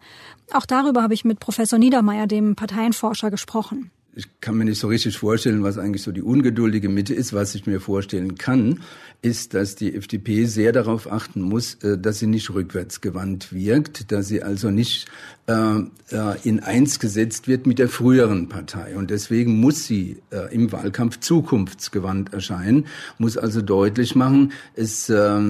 Auch 0.52 0.66
darüber 0.66 1.02
habe 1.02 1.14
ich 1.14 1.24
mit 1.24 1.40
Professor 1.40 1.78
Niedermeyer, 1.78 2.26
dem 2.26 2.56
Parteienforscher, 2.56 3.30
gesprochen. 3.30 3.90
Ich 4.14 4.26
kann 4.40 4.56
mir 4.56 4.64
nicht 4.64 4.80
so 4.80 4.88
richtig 4.88 5.16
vorstellen, 5.18 5.62
was 5.62 5.78
eigentlich 5.78 6.02
so 6.02 6.10
die 6.10 6.22
ungeduldige 6.22 6.88
Mitte 6.88 7.14
ist. 7.14 7.32
Was 7.32 7.54
ich 7.54 7.66
mir 7.66 7.80
vorstellen 7.80 8.34
kann, 8.34 8.80
ist, 9.22 9.54
dass 9.54 9.74
die 9.76 9.94
FDP 9.94 10.46
sehr 10.46 10.72
darauf 10.72 11.10
achten 11.10 11.42
muss, 11.42 11.74
äh, 11.82 11.98
dass 11.98 12.18
sie 12.18 12.26
nicht 12.26 12.50
rückwärtsgewandt 12.50 13.52
wirkt, 13.52 14.12
dass 14.12 14.28
sie 14.28 14.42
also 14.42 14.70
nicht 14.70 15.06
äh, 15.46 15.80
äh, 16.10 16.36
in 16.44 16.60
eins 16.60 16.98
gesetzt 17.00 17.46
wird 17.48 17.66
mit 17.66 17.78
der 17.78 17.88
früheren 17.88 18.48
Partei. 18.48 18.96
Und 18.96 19.10
deswegen 19.10 19.60
muss 19.60 19.84
sie 19.84 20.18
im 20.50 20.72
Wahlkampf 20.72 21.20
zukunftsgewandt 21.20 22.32
erscheinen, 22.32 22.86
muss 23.18 23.36
also 23.36 23.62
deutlich 23.62 24.14
machen, 24.14 24.52
es 24.74 25.08
äh, 25.08 25.40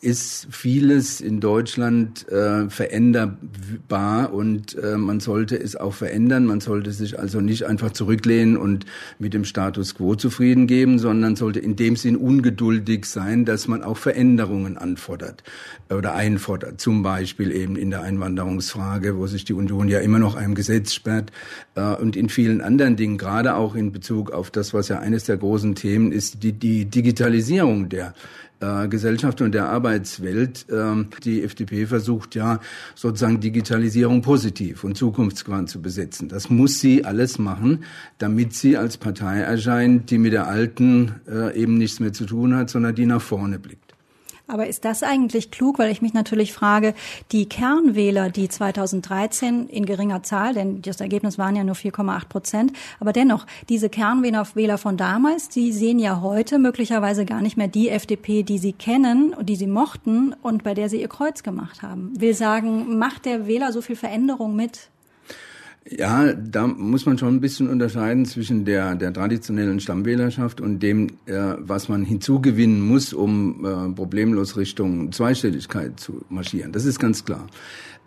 ist 0.00 0.46
vieles 0.50 1.20
in 1.20 1.40
Deutschland 1.40 2.24
veränderbar 2.68 4.32
und 4.32 4.76
man 4.80 5.18
sollte 5.18 5.60
es 5.60 5.74
auch 5.74 5.92
verändern. 5.92 6.46
Man 6.46 6.60
sollte 6.60 6.92
sich 6.92 7.18
also 7.18 7.40
nicht 7.40 7.64
einfach 7.66 7.90
zurücklehnen 7.90 8.56
und 8.56 8.86
mit 9.18 9.34
dem 9.34 9.44
Status 9.44 9.96
quo 9.96 10.14
zufrieden 10.14 10.68
geben, 10.68 11.00
sondern 11.00 11.34
sollte 11.34 11.58
in 11.58 11.74
dem 11.74 11.96
Sinn 11.96 12.16
ungeduldig 12.16 13.06
sein 13.06 13.17
sein, 13.18 13.44
dass 13.44 13.66
man 13.66 13.82
auch 13.82 13.96
Veränderungen 13.96 14.78
anfordert 14.78 15.42
oder 15.90 16.14
einfordert. 16.14 16.80
Zum 16.80 17.02
Beispiel 17.02 17.50
eben 17.50 17.74
in 17.74 17.90
der 17.90 18.02
Einwanderungsfrage, 18.02 19.16
wo 19.16 19.26
sich 19.26 19.44
die 19.44 19.54
Union 19.54 19.88
ja 19.88 19.98
immer 19.98 20.20
noch 20.20 20.36
einem 20.36 20.54
Gesetz 20.54 20.94
sperrt 20.94 21.32
äh, 21.74 21.94
und 21.96 22.14
in 22.14 22.28
vielen 22.28 22.60
anderen 22.60 22.94
Dingen, 22.94 23.18
gerade 23.18 23.56
auch 23.56 23.74
in 23.74 23.90
Bezug 23.90 24.30
auf 24.30 24.52
das, 24.52 24.72
was 24.72 24.86
ja 24.86 25.00
eines 25.00 25.24
der 25.24 25.36
großen 25.36 25.74
Themen 25.74 26.12
ist, 26.12 26.44
die, 26.44 26.52
die 26.52 26.84
Digitalisierung 26.84 27.88
der 27.88 28.14
äh, 28.60 28.88
Gesellschaft 28.88 29.40
und 29.40 29.52
der 29.52 29.68
Arbeitswelt. 29.68 30.66
Ähm, 30.70 31.08
die 31.24 31.42
FDP 31.42 31.86
versucht 31.86 32.34
ja 32.34 32.60
sozusagen 32.94 33.40
Digitalisierung 33.40 34.22
positiv 34.22 34.84
und 34.84 34.96
zukunftsgewandt 34.96 35.70
zu 35.70 35.80
besetzen. 35.80 36.28
Das 36.28 36.50
muss 36.50 36.80
sie 36.80 37.04
alles 37.04 37.38
machen, 37.38 37.84
damit 38.18 38.54
sie 38.54 38.76
als 38.76 38.96
Partei 38.96 39.40
erscheint, 39.40 40.10
die 40.10 40.18
mit 40.18 40.32
der 40.32 40.48
alten 40.48 41.14
äh, 41.28 41.56
eben 41.60 41.78
nichts 41.78 42.00
mehr 42.00 42.12
zu 42.12 42.26
tun 42.26 42.54
hat, 42.54 42.70
sondern 42.70 42.94
die 42.94 43.06
nach 43.06 43.22
vorne 43.22 43.58
blickt. 43.58 43.87
Aber 44.48 44.66
ist 44.66 44.84
das 44.84 45.02
eigentlich 45.02 45.50
klug? 45.50 45.78
Weil 45.78 45.92
ich 45.92 46.02
mich 46.02 46.14
natürlich 46.14 46.52
frage, 46.52 46.94
die 47.32 47.48
Kernwähler, 47.48 48.30
die 48.30 48.48
2013 48.48 49.68
in 49.68 49.84
geringer 49.84 50.22
Zahl, 50.22 50.54
denn 50.54 50.82
das 50.82 51.00
Ergebnis 51.00 51.38
waren 51.38 51.54
ja 51.54 51.64
nur 51.64 51.74
4,8 51.74 52.28
Prozent, 52.28 52.72
aber 52.98 53.12
dennoch, 53.12 53.46
diese 53.68 53.90
Kernwähler 53.90 54.78
von 54.78 54.96
damals, 54.96 55.50
die 55.50 55.72
sehen 55.72 55.98
ja 55.98 56.22
heute 56.22 56.58
möglicherweise 56.58 57.26
gar 57.26 57.42
nicht 57.42 57.56
mehr 57.56 57.68
die 57.68 57.90
FDP, 57.90 58.42
die 58.42 58.58
sie 58.58 58.72
kennen 58.72 59.34
und 59.34 59.48
die 59.48 59.56
sie 59.56 59.66
mochten 59.66 60.34
und 60.42 60.64
bei 60.64 60.74
der 60.74 60.88
sie 60.88 61.00
ihr 61.00 61.08
Kreuz 61.08 61.42
gemacht 61.42 61.82
haben. 61.82 62.18
Will 62.18 62.34
sagen, 62.34 62.98
macht 62.98 63.26
der 63.26 63.46
Wähler 63.46 63.72
so 63.72 63.82
viel 63.82 63.96
Veränderung 63.96 64.56
mit? 64.56 64.88
Ja, 65.90 66.34
da 66.34 66.66
muss 66.66 67.06
man 67.06 67.16
schon 67.16 67.36
ein 67.36 67.40
bisschen 67.40 67.68
unterscheiden 67.68 68.26
zwischen 68.26 68.66
der, 68.66 68.94
der 68.94 69.12
traditionellen 69.12 69.80
Stammwählerschaft 69.80 70.60
und 70.60 70.80
dem, 70.80 71.08
äh, 71.24 71.54
was 71.58 71.88
man 71.88 72.04
hinzugewinnen 72.04 72.80
muss, 72.80 73.14
um 73.14 73.64
äh, 73.64 73.94
problemlos 73.94 74.56
Richtung 74.56 75.12
Zweistelligkeit 75.12 75.98
zu 75.98 76.24
marschieren. 76.28 76.72
Das 76.72 76.84
ist 76.84 76.98
ganz 76.98 77.24
klar. 77.24 77.46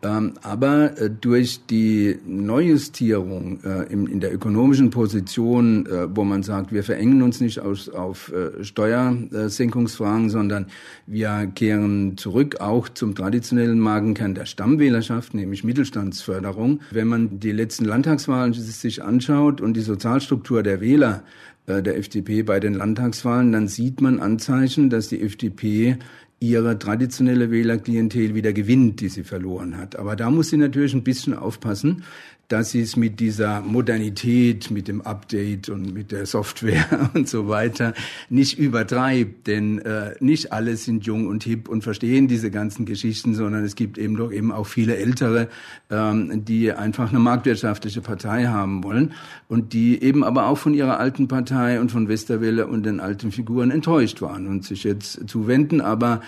Ähm, 0.03 0.33
aber 0.41 0.97
äh, 0.99 1.09
durch 1.09 1.65
die 1.67 2.17
Neujustierung 2.25 3.59
äh, 3.63 3.83
in, 3.91 4.19
der 4.19 4.33
ökonomischen 4.33 4.89
Position, 4.89 5.85
äh, 5.85 6.07
wo 6.15 6.23
man 6.23 6.41
sagt, 6.41 6.71
wir 6.71 6.83
verengen 6.83 7.21
uns 7.21 7.39
nicht 7.39 7.59
auf 7.59 8.31
Steuersenkungsfragen, 8.61 10.29
sondern 10.29 10.67
wir 11.05 11.51
kehren 11.53 12.17
zurück 12.17 12.61
auch 12.61 12.89
zum 12.89 13.13
traditionellen 13.13 13.79
Magenkern 13.79 14.33
der 14.33 14.45
Stammwählerschaft, 14.45 15.33
nämlich 15.33 15.63
Mittelstandsförderung. 15.63 16.81
Wenn 16.91 17.07
man 17.07 17.39
die 17.39 17.51
letzten 17.51 17.85
Landtagswahlen 17.85 18.53
sich 18.53 19.03
anschaut 19.03 19.61
und 19.61 19.73
die 19.75 19.81
Sozialstruktur 19.81 20.63
der 20.63 20.81
Wähler 20.81 21.23
äh, 21.67 21.83
der 21.83 21.97
FDP 21.97 22.41
bei 22.43 22.59
den 22.59 22.73
Landtagswahlen, 22.73 23.51
dann 23.51 23.67
sieht 23.67 24.01
man 24.01 24.19
Anzeichen, 24.19 24.89
dass 24.89 25.09
die 25.09 25.21
FDP 25.21 25.97
ihre 26.41 26.77
traditionelle 26.79 27.51
Wählerklientel 27.51 28.33
wieder 28.33 28.51
gewinnt, 28.51 28.99
die 28.99 29.09
sie 29.09 29.23
verloren 29.23 29.77
hat. 29.77 29.95
Aber 29.95 30.15
da 30.15 30.31
muss 30.31 30.49
sie 30.49 30.57
natürlich 30.57 30.93
ein 30.93 31.03
bisschen 31.03 31.35
aufpassen, 31.35 32.03
dass 32.51 32.71
sie 32.71 32.81
es 32.81 32.97
mit 32.97 33.19
dieser 33.19 33.61
Modernität, 33.61 34.71
mit 34.71 34.87
dem 34.87 35.01
Update 35.01 35.69
und 35.69 35.93
mit 35.93 36.11
der 36.11 36.25
Software 36.25 37.09
und 37.13 37.29
so 37.29 37.47
weiter 37.47 37.93
nicht 38.29 38.59
übertreibt. 38.59 39.47
Denn 39.47 39.79
äh, 39.79 40.15
nicht 40.19 40.51
alle 40.51 40.75
sind 40.75 41.05
jung 41.05 41.27
und 41.27 41.43
hip 41.43 41.69
und 41.69 41.83
verstehen 41.83 42.27
diese 42.27 42.51
ganzen 42.51 42.85
Geschichten, 42.85 43.35
sondern 43.35 43.63
es 43.63 43.75
gibt 43.75 43.97
eben 43.97 44.17
doch 44.17 44.31
eben 44.31 44.51
auch 44.51 44.67
viele 44.67 44.97
Ältere, 44.97 45.47
ähm, 45.89 46.43
die 46.43 46.73
einfach 46.73 47.09
eine 47.09 47.19
marktwirtschaftliche 47.19 48.01
Partei 48.01 48.45
haben 48.45 48.83
wollen 48.83 49.13
und 49.47 49.71
die 49.73 50.01
eben 50.03 50.23
aber 50.23 50.47
auch 50.47 50.57
von 50.57 50.73
ihrer 50.73 50.99
alten 50.99 51.27
Partei 51.29 51.79
und 51.79 51.91
von 51.91 52.09
Westerwelle 52.09 52.67
und 52.67 52.85
den 52.85 52.99
alten 52.99 53.31
Figuren 53.31 53.71
enttäuscht 53.71 54.21
waren 54.21 54.47
und 54.47 54.65
sich 54.65 54.83
jetzt 54.83 55.29
zuwenden. 55.29 55.79
Aber 55.79 56.21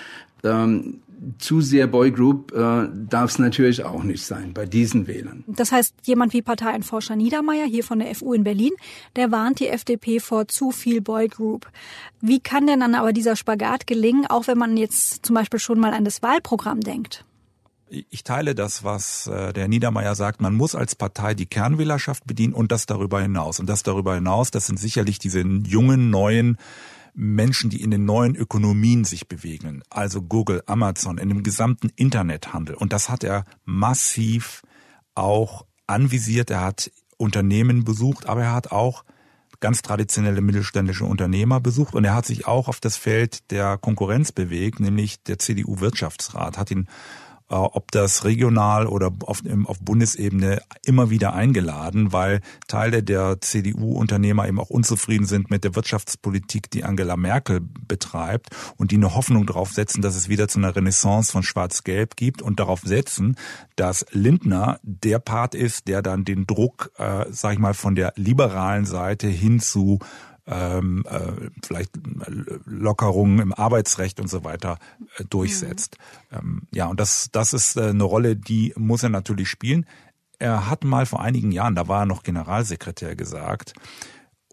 ähm, 0.43 0.99
zu 1.37 1.61
sehr 1.61 1.87
Boygroup 1.87 2.51
äh, 2.51 2.89
darf 2.93 3.31
es 3.31 3.39
natürlich 3.39 3.83
auch 3.83 4.03
nicht 4.03 4.25
sein 4.25 4.53
bei 4.53 4.65
diesen 4.65 5.07
Wählern. 5.07 5.43
Das 5.47 5.71
heißt, 5.71 5.95
jemand 6.03 6.33
wie 6.33 6.41
Parteienforscher 6.41 7.15
Niedermeyer 7.15 7.65
hier 7.65 7.83
von 7.83 7.99
der 7.99 8.13
FU 8.15 8.33
in 8.33 8.43
Berlin, 8.43 8.71
der 9.15 9.31
warnt 9.31 9.59
die 9.59 9.67
FDP 9.67 10.19
vor 10.19 10.47
zu 10.47 10.71
viel 10.71 11.01
Boygroup. 11.01 11.69
Wie 12.21 12.39
kann 12.39 12.67
denn 12.67 12.79
dann 12.79 12.95
aber 12.95 13.13
dieser 13.13 13.35
Spagat 13.35 13.87
gelingen, 13.87 14.25
auch 14.27 14.47
wenn 14.47 14.57
man 14.57 14.77
jetzt 14.77 15.25
zum 15.25 15.35
Beispiel 15.35 15.59
schon 15.59 15.79
mal 15.79 15.93
an 15.93 16.05
das 16.05 16.21
Wahlprogramm 16.21 16.81
denkt? 16.81 17.25
Ich 18.09 18.23
teile 18.23 18.55
das, 18.55 18.83
was 18.83 19.27
äh, 19.27 19.53
der 19.53 19.67
Niedermeyer 19.67 20.15
sagt. 20.15 20.41
Man 20.41 20.55
muss 20.55 20.73
als 20.73 20.95
Partei 20.95 21.35
die 21.35 21.45
Kernwählerschaft 21.45 22.25
bedienen 22.25 22.53
und 22.53 22.71
das 22.71 22.87
darüber 22.87 23.21
hinaus. 23.21 23.59
Und 23.59 23.67
das 23.67 23.83
darüber 23.83 24.15
hinaus, 24.15 24.49
das 24.49 24.65
sind 24.65 24.79
sicherlich 24.79 25.19
diese 25.19 25.41
jungen, 25.41 26.09
neuen 26.09 26.57
Menschen, 27.13 27.69
die 27.69 27.81
in 27.81 27.91
den 27.91 28.05
neuen 28.05 28.35
Ökonomien 28.35 29.05
sich 29.05 29.27
bewegen, 29.27 29.83
also 29.89 30.21
Google, 30.21 30.63
Amazon, 30.65 31.17
in 31.17 31.29
dem 31.29 31.43
gesamten 31.43 31.89
Internethandel. 31.95 32.75
Und 32.75 32.93
das 32.93 33.09
hat 33.09 33.23
er 33.23 33.45
massiv 33.65 34.63
auch 35.15 35.65
anvisiert. 35.87 36.49
Er 36.49 36.61
hat 36.61 36.91
Unternehmen 37.17 37.83
besucht, 37.83 38.27
aber 38.27 38.43
er 38.43 38.53
hat 38.53 38.71
auch 38.71 39.03
ganz 39.59 39.81
traditionelle 39.81 40.41
mittelständische 40.41 41.05
Unternehmer 41.05 41.61
besucht 41.61 41.95
und 41.95 42.03
er 42.03 42.15
hat 42.15 42.25
sich 42.25 42.47
auch 42.47 42.67
auf 42.67 42.81
das 42.81 42.97
Feld 42.97 43.49
der 43.49 43.77
Konkurrenz 43.77 44.33
bewegt, 44.33 44.81
nämlich 44.81 45.23
der 45.23 45.39
CDU-Wirtschaftsrat, 45.39 46.57
hat 46.57 46.69
ihn 46.69 46.89
ob 47.47 47.91
das 47.91 48.23
regional 48.25 48.87
oder 48.87 49.11
auf, 49.25 49.41
auf 49.65 49.79
Bundesebene 49.79 50.61
immer 50.85 51.09
wieder 51.09 51.33
eingeladen, 51.33 52.11
weil 52.11 52.41
Teile 52.67 53.03
der 53.03 53.41
CDU-Unternehmer 53.41 54.47
eben 54.47 54.59
auch 54.59 54.69
unzufrieden 54.69 55.25
sind 55.25 55.51
mit 55.51 55.63
der 55.63 55.75
Wirtschaftspolitik, 55.75 56.71
die 56.71 56.83
Angela 56.83 57.17
Merkel 57.17 57.61
betreibt 57.61 58.49
und 58.77 58.91
die 58.91 58.95
eine 58.95 59.15
Hoffnung 59.15 59.45
darauf 59.45 59.71
setzen, 59.71 60.01
dass 60.01 60.15
es 60.15 60.29
wieder 60.29 60.47
zu 60.47 60.59
einer 60.59 60.75
Renaissance 60.75 61.31
von 61.31 61.43
Schwarz-Gelb 61.43 62.15
gibt 62.15 62.41
und 62.41 62.59
darauf 62.59 62.81
setzen, 62.81 63.35
dass 63.75 64.05
Lindner 64.11 64.79
der 64.83 65.19
Part 65.19 65.55
ist, 65.55 65.87
der 65.87 66.01
dann 66.01 66.25
den 66.25 66.47
Druck, 66.47 66.91
äh, 66.97 67.25
sag 67.29 67.53
ich 67.53 67.59
mal, 67.59 67.73
von 67.73 67.95
der 67.95 68.13
liberalen 68.15 68.85
Seite 68.85 69.27
hin 69.27 69.59
zu 69.59 69.99
ähm, 70.45 71.05
äh, 71.09 71.49
vielleicht 71.63 71.91
Lockerungen 72.65 73.39
im 73.39 73.53
Arbeitsrecht 73.53 74.19
und 74.19 74.27
so 74.27 74.43
weiter 74.43 74.77
äh, 75.17 75.23
durchsetzt. 75.25 75.97
Mhm. 76.31 76.37
Ähm, 76.37 76.61
ja, 76.73 76.87
und 76.87 76.99
das, 76.99 77.29
das 77.31 77.53
ist 77.53 77.77
äh, 77.77 77.89
eine 77.89 78.03
Rolle, 78.03 78.35
die 78.35 78.73
muss 78.75 79.03
er 79.03 79.09
natürlich 79.09 79.49
spielen. 79.49 79.85
Er 80.39 80.69
hat 80.69 80.83
mal 80.83 81.05
vor 81.05 81.21
einigen 81.21 81.51
Jahren, 81.51 81.75
da 81.75 81.87
war 81.87 82.01
er 82.01 82.05
noch 82.05 82.23
Generalsekretär, 82.23 83.15
gesagt, 83.15 83.73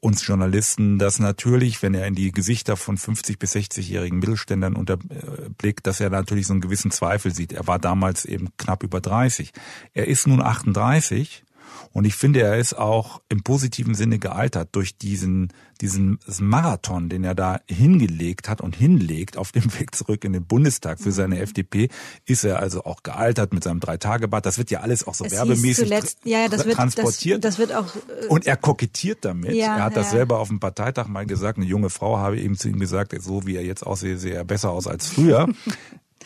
uns 0.01 0.27
Journalisten, 0.27 0.99
dass 0.99 1.19
natürlich, 1.19 1.83
wenn 1.83 1.95
er 1.95 2.07
in 2.07 2.15
die 2.15 2.33
Gesichter 2.33 2.77
von 2.77 2.97
50 2.97 3.39
bis 3.39 3.55
60-jährigen 3.55 4.19
Mittelständlern 4.19 4.77
unterblickt, 4.77 5.87
dass 5.87 6.01
er 6.01 6.11
natürlich 6.11 6.47
so 6.47 6.55
einen 6.55 6.63
gewissen 6.63 6.91
Zweifel 6.91 7.35
sieht. 7.35 7.53
Er 7.53 7.67
war 7.67 7.79
damals 7.79 8.25
eben 8.25 8.49
knapp 8.57 8.83
über 8.83 9.01
30. 9.01 9.53
Er 9.93 10.09
ist 10.09 10.27
nun 10.27 10.41
38 10.41 11.45
und 11.93 12.05
ich 12.05 12.15
finde, 12.15 12.41
er 12.41 12.57
ist 12.57 12.75
auch 12.75 13.21
im 13.29 13.43
positiven 13.43 13.95
Sinne 13.95 14.21
gealtert 14.21 14.69
durch 14.73 14.97
diesen, 14.97 15.53
diesen 15.81 16.21
Marathon, 16.39 17.09
den 17.09 17.25
er 17.25 17.35
da 17.35 17.61
hingelegt 17.69 18.49
hat 18.49 18.61
und 18.61 18.77
hinlegt 18.77 19.37
auf 19.37 19.51
dem 19.51 19.65
Weg 19.79 19.97
zurück 19.97 20.25
in 20.25 20.33
den 20.33 20.45
Bundestag 20.45 21.01
für 21.01 21.11
seine 21.11 21.37
mhm. 21.37 21.43
FDP, 21.43 21.89
ist 22.27 22.45
er 22.45 22.61
also 22.61 22.85
auch 22.85 23.03
gealtert 23.03 23.53
mit 23.53 23.65
seinem 23.65 23.81
Drei-Tage-Bad. 23.81 24.47
Das 24.47 24.57
wird 24.57 24.71
ja 24.71 24.81
alles 24.81 25.05
auch 25.07 25.15
so 25.15 25.25
es 25.25 25.33
werbemäßig 25.33 25.89
zuletzt, 25.89 26.19
ja, 26.25 26.49
das 26.49 26.65
wird, 26.65 26.77
transportiert. 26.77 27.45
Das, 27.45 27.57
das 27.57 27.59
wird 27.59 27.77
auch, 27.77 27.89
äh, 27.97 28.27
und 28.29 28.47
er 28.47 28.57
kokettiert 28.57 29.25
damit. 29.25 29.55
Ja, 29.55 29.79
er 29.79 29.85
hat 29.85 29.97
das 29.97 30.13
selber 30.13 30.39
auf 30.39 30.49
dem 30.49 30.61
Parteitag 30.61 31.09
mal 31.09 31.27
gesagt. 31.27 31.59
Eine 31.59 31.67
junge 31.67 31.91
Frau 31.91 32.19
habe 32.19 32.41
eben 32.41 32.57
zu 32.57 32.69
ihm 32.69 32.79
gesagt, 32.79 33.15
so 33.21 33.47
wie 33.47 33.57
er 33.57 33.65
jetzt 33.65 33.85
aussieht, 33.85 34.21
sehe 34.21 34.35
er 34.35 34.45
besser 34.45 34.71
aus 34.71 34.87
als 34.87 35.09
früher. 35.09 35.49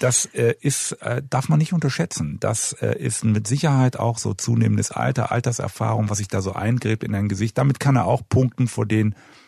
Das 0.01 0.27
äh, 0.27 0.55
ist, 0.61 0.93
äh, 1.03 1.23
darf 1.29 1.49
man 1.49 1.59
nicht 1.59 1.73
unterschätzen. 1.73 2.39
Das 2.41 2.73
äh, 2.75 2.99
ist 2.99 3.25
mit 3.25 3.47
Sicherheit 3.47 3.97
auch 3.97 4.19
so 4.19 4.35
zunehmendes 4.35 4.91
Alter, 4.91 5.31
Alterserfahrung, 5.31 6.11
was 6.11 6.19
sich 6.19 6.29
da 6.29 6.43
so 6.43 6.53
eingräbt 6.53 7.05
in 7.05 7.15
ein 7.15 7.29
Gesicht. 7.29 7.57
Damit 7.59 7.79
kann 7.79 7.97
er 7.97 8.07
auch 8.07 8.23
punkten 8.29 8.67
vor 8.67 8.87
den 8.87 9.11
ich 9.11 9.44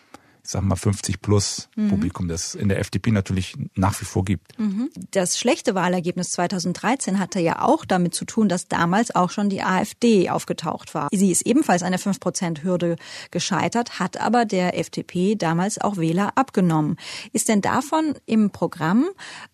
sag 0.46 0.62
mal 0.62 0.76
50 0.76 1.20
plus 1.20 1.68
mhm. 1.76 1.88
Publikum, 1.88 2.28
das 2.28 2.54
in 2.54 2.68
der 2.68 2.80
FDP 2.80 3.11
natürlich 3.11 3.54
nach 3.74 4.00
wie 4.00 4.04
vor 4.04 4.24
gibt. 4.24 4.59
Mhm. 4.59 4.90
Das 5.11 5.38
schlechte 5.38 5.74
Wahlergebnis 5.74 6.30
2013 6.30 7.18
hatte 7.18 7.40
ja 7.40 7.62
auch 7.62 7.85
damit 7.85 8.14
zu 8.14 8.24
tun, 8.24 8.48
dass 8.48 8.68
damals 8.68 9.14
auch 9.14 9.30
schon 9.30 9.48
die 9.48 9.62
AfD 9.62 10.30
aufgetaucht 10.30 10.94
war. 10.94 11.09
Sie 11.12 11.30
ist 11.30 11.42
ebenfalls 11.42 11.82
eine 11.82 11.96
5-Prozent-Hürde 11.96 12.96
gescheitert, 13.30 13.98
hat 13.98 14.20
aber 14.20 14.44
der 14.44 14.78
FDP 14.78 15.35
damals 15.35 15.80
auch 15.80 15.96
Wähler 15.96 16.32
abgenommen. 16.37 16.96
Ist 17.32 17.48
denn 17.48 17.61
davon 17.61 18.14
im 18.26 18.50
Programm 18.50 19.06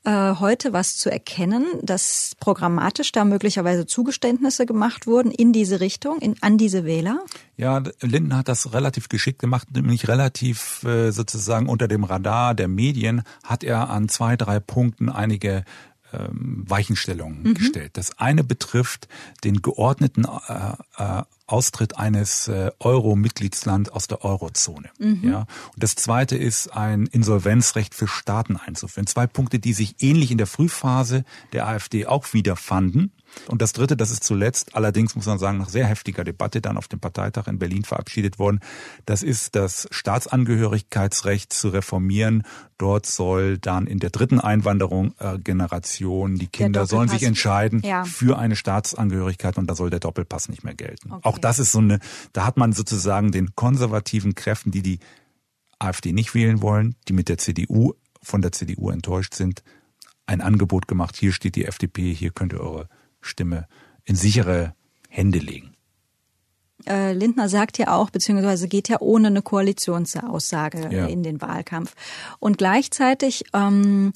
äh, 0.04 0.34
heute 0.34 0.72
was 0.72 0.96
zu 0.96 1.10
erkennen, 1.10 1.66
dass 1.82 2.34
programmatisch 2.40 3.12
da 3.12 3.24
möglicherweise 3.24 3.86
Zugeständnisse 3.86 4.66
gemacht 4.66 5.06
wurden 5.06 5.30
in 5.30 5.52
diese 5.52 5.80
Richtung, 5.80 6.18
in, 6.20 6.36
an 6.40 6.58
diese 6.58 6.84
Wähler? 6.84 7.24
Ja, 7.56 7.82
Linden 8.00 8.36
hat 8.36 8.48
das 8.48 8.72
relativ 8.72 9.08
geschickt 9.08 9.38
gemacht, 9.38 9.68
nämlich 9.72 10.08
relativ 10.08 10.81
äh, 10.84 11.10
sozusagen 11.12 11.68
unter 11.68 11.88
dem 11.88 12.04
Radar 12.04 12.54
der 12.54 12.68
Medien 12.68 13.22
hat 13.44 13.64
er 13.64 13.90
an 13.90 14.08
zwei, 14.08 14.36
drei 14.36 14.60
Punkten 14.60 15.08
einige 15.08 15.64
ähm, 16.12 16.64
Weichenstellungen 16.68 17.42
mhm. 17.42 17.54
gestellt. 17.54 17.92
Das 17.94 18.18
eine 18.18 18.44
betrifft 18.44 19.08
den 19.44 19.62
geordneten 19.62 20.24
äh, 20.24 20.72
äh, 20.98 21.22
Austritt 21.46 21.96
eines 21.96 22.48
äh, 22.48 22.70
Euro-Mitgliedslands 22.80 23.90
aus 23.90 24.08
der 24.08 24.24
Eurozone. 24.24 24.90
Mhm. 24.98 25.20
Ja. 25.22 25.38
Und 25.40 25.82
das 25.82 25.94
zweite 25.94 26.36
ist 26.36 26.68
ein 26.68 27.06
Insolvenzrecht 27.06 27.94
für 27.94 28.08
Staaten 28.08 28.56
einzuführen. 28.56 29.06
Zwei 29.06 29.26
Punkte, 29.26 29.58
die 29.58 29.72
sich 29.72 29.96
ähnlich 30.00 30.30
in 30.30 30.38
der 30.38 30.46
Frühphase 30.46 31.24
der 31.52 31.66
AfD 31.66 32.06
auch 32.06 32.32
wiederfanden. 32.32 33.12
Und 33.48 33.62
das 33.62 33.72
Dritte, 33.72 33.96
das 33.96 34.10
ist 34.10 34.24
zuletzt, 34.24 34.74
allerdings 34.76 35.14
muss 35.16 35.26
man 35.26 35.38
sagen, 35.38 35.58
nach 35.58 35.68
sehr 35.68 35.86
heftiger 35.86 36.24
Debatte 36.24 36.60
dann 36.60 36.76
auf 36.76 36.88
dem 36.88 37.00
Parteitag 37.00 37.46
in 37.46 37.58
Berlin 37.58 37.84
verabschiedet 37.84 38.38
worden, 38.38 38.60
das 39.06 39.22
ist 39.22 39.54
das 39.56 39.88
Staatsangehörigkeitsrecht 39.90 41.52
zu 41.52 41.70
reformieren. 41.70 42.44
Dort 42.78 43.06
soll 43.06 43.58
dann 43.58 43.86
in 43.86 43.98
der 43.98 44.10
dritten 44.10 44.40
Einwanderung 44.40 45.14
äh, 45.18 45.38
Generation, 45.38 46.36
die 46.36 46.48
Kinder 46.48 46.86
sollen 46.86 47.08
sich 47.08 47.22
entscheiden 47.22 47.82
ja. 47.84 48.04
für 48.04 48.38
eine 48.38 48.56
Staatsangehörigkeit 48.56 49.58
und 49.58 49.66
da 49.68 49.74
soll 49.74 49.90
der 49.90 50.00
Doppelpass 50.00 50.48
nicht 50.48 50.64
mehr 50.64 50.74
gelten. 50.74 51.12
Okay. 51.12 51.28
Auch 51.28 51.38
das 51.38 51.58
ist 51.58 51.72
so 51.72 51.78
eine, 51.78 51.98
da 52.32 52.44
hat 52.46 52.56
man 52.56 52.72
sozusagen 52.72 53.32
den 53.32 53.54
konservativen 53.54 54.34
Kräften, 54.34 54.70
die 54.70 54.82
die 54.82 54.98
AfD 55.78 56.12
nicht 56.12 56.34
wählen 56.34 56.62
wollen, 56.62 56.94
die 57.08 57.12
mit 57.12 57.28
der 57.28 57.38
CDU, 57.38 57.94
von 58.22 58.40
der 58.40 58.52
CDU 58.52 58.90
enttäuscht 58.90 59.34
sind, 59.34 59.62
ein 60.26 60.40
Angebot 60.40 60.86
gemacht. 60.86 61.16
Hier 61.16 61.32
steht 61.32 61.56
die 61.56 61.64
FDP, 61.64 62.14
hier 62.14 62.30
könnt 62.30 62.52
ihr 62.52 62.60
eure 62.60 62.88
Stimme 63.22 63.66
in 64.04 64.16
sichere 64.16 64.74
Hände 65.08 65.38
legen. 65.38 65.72
Äh, 66.86 67.12
Lindner 67.12 67.48
sagt 67.48 67.78
ja 67.78 67.94
auch, 67.94 68.10
beziehungsweise 68.10 68.68
geht 68.68 68.88
ja 68.88 69.00
ohne 69.00 69.28
eine 69.28 69.42
Koalitionsaussage 69.42 70.88
ja. 70.90 71.06
in 71.06 71.22
den 71.22 71.40
Wahlkampf. 71.40 71.94
Und 72.40 72.58
gleichzeitig 72.58 73.44
ähm, 73.54 74.12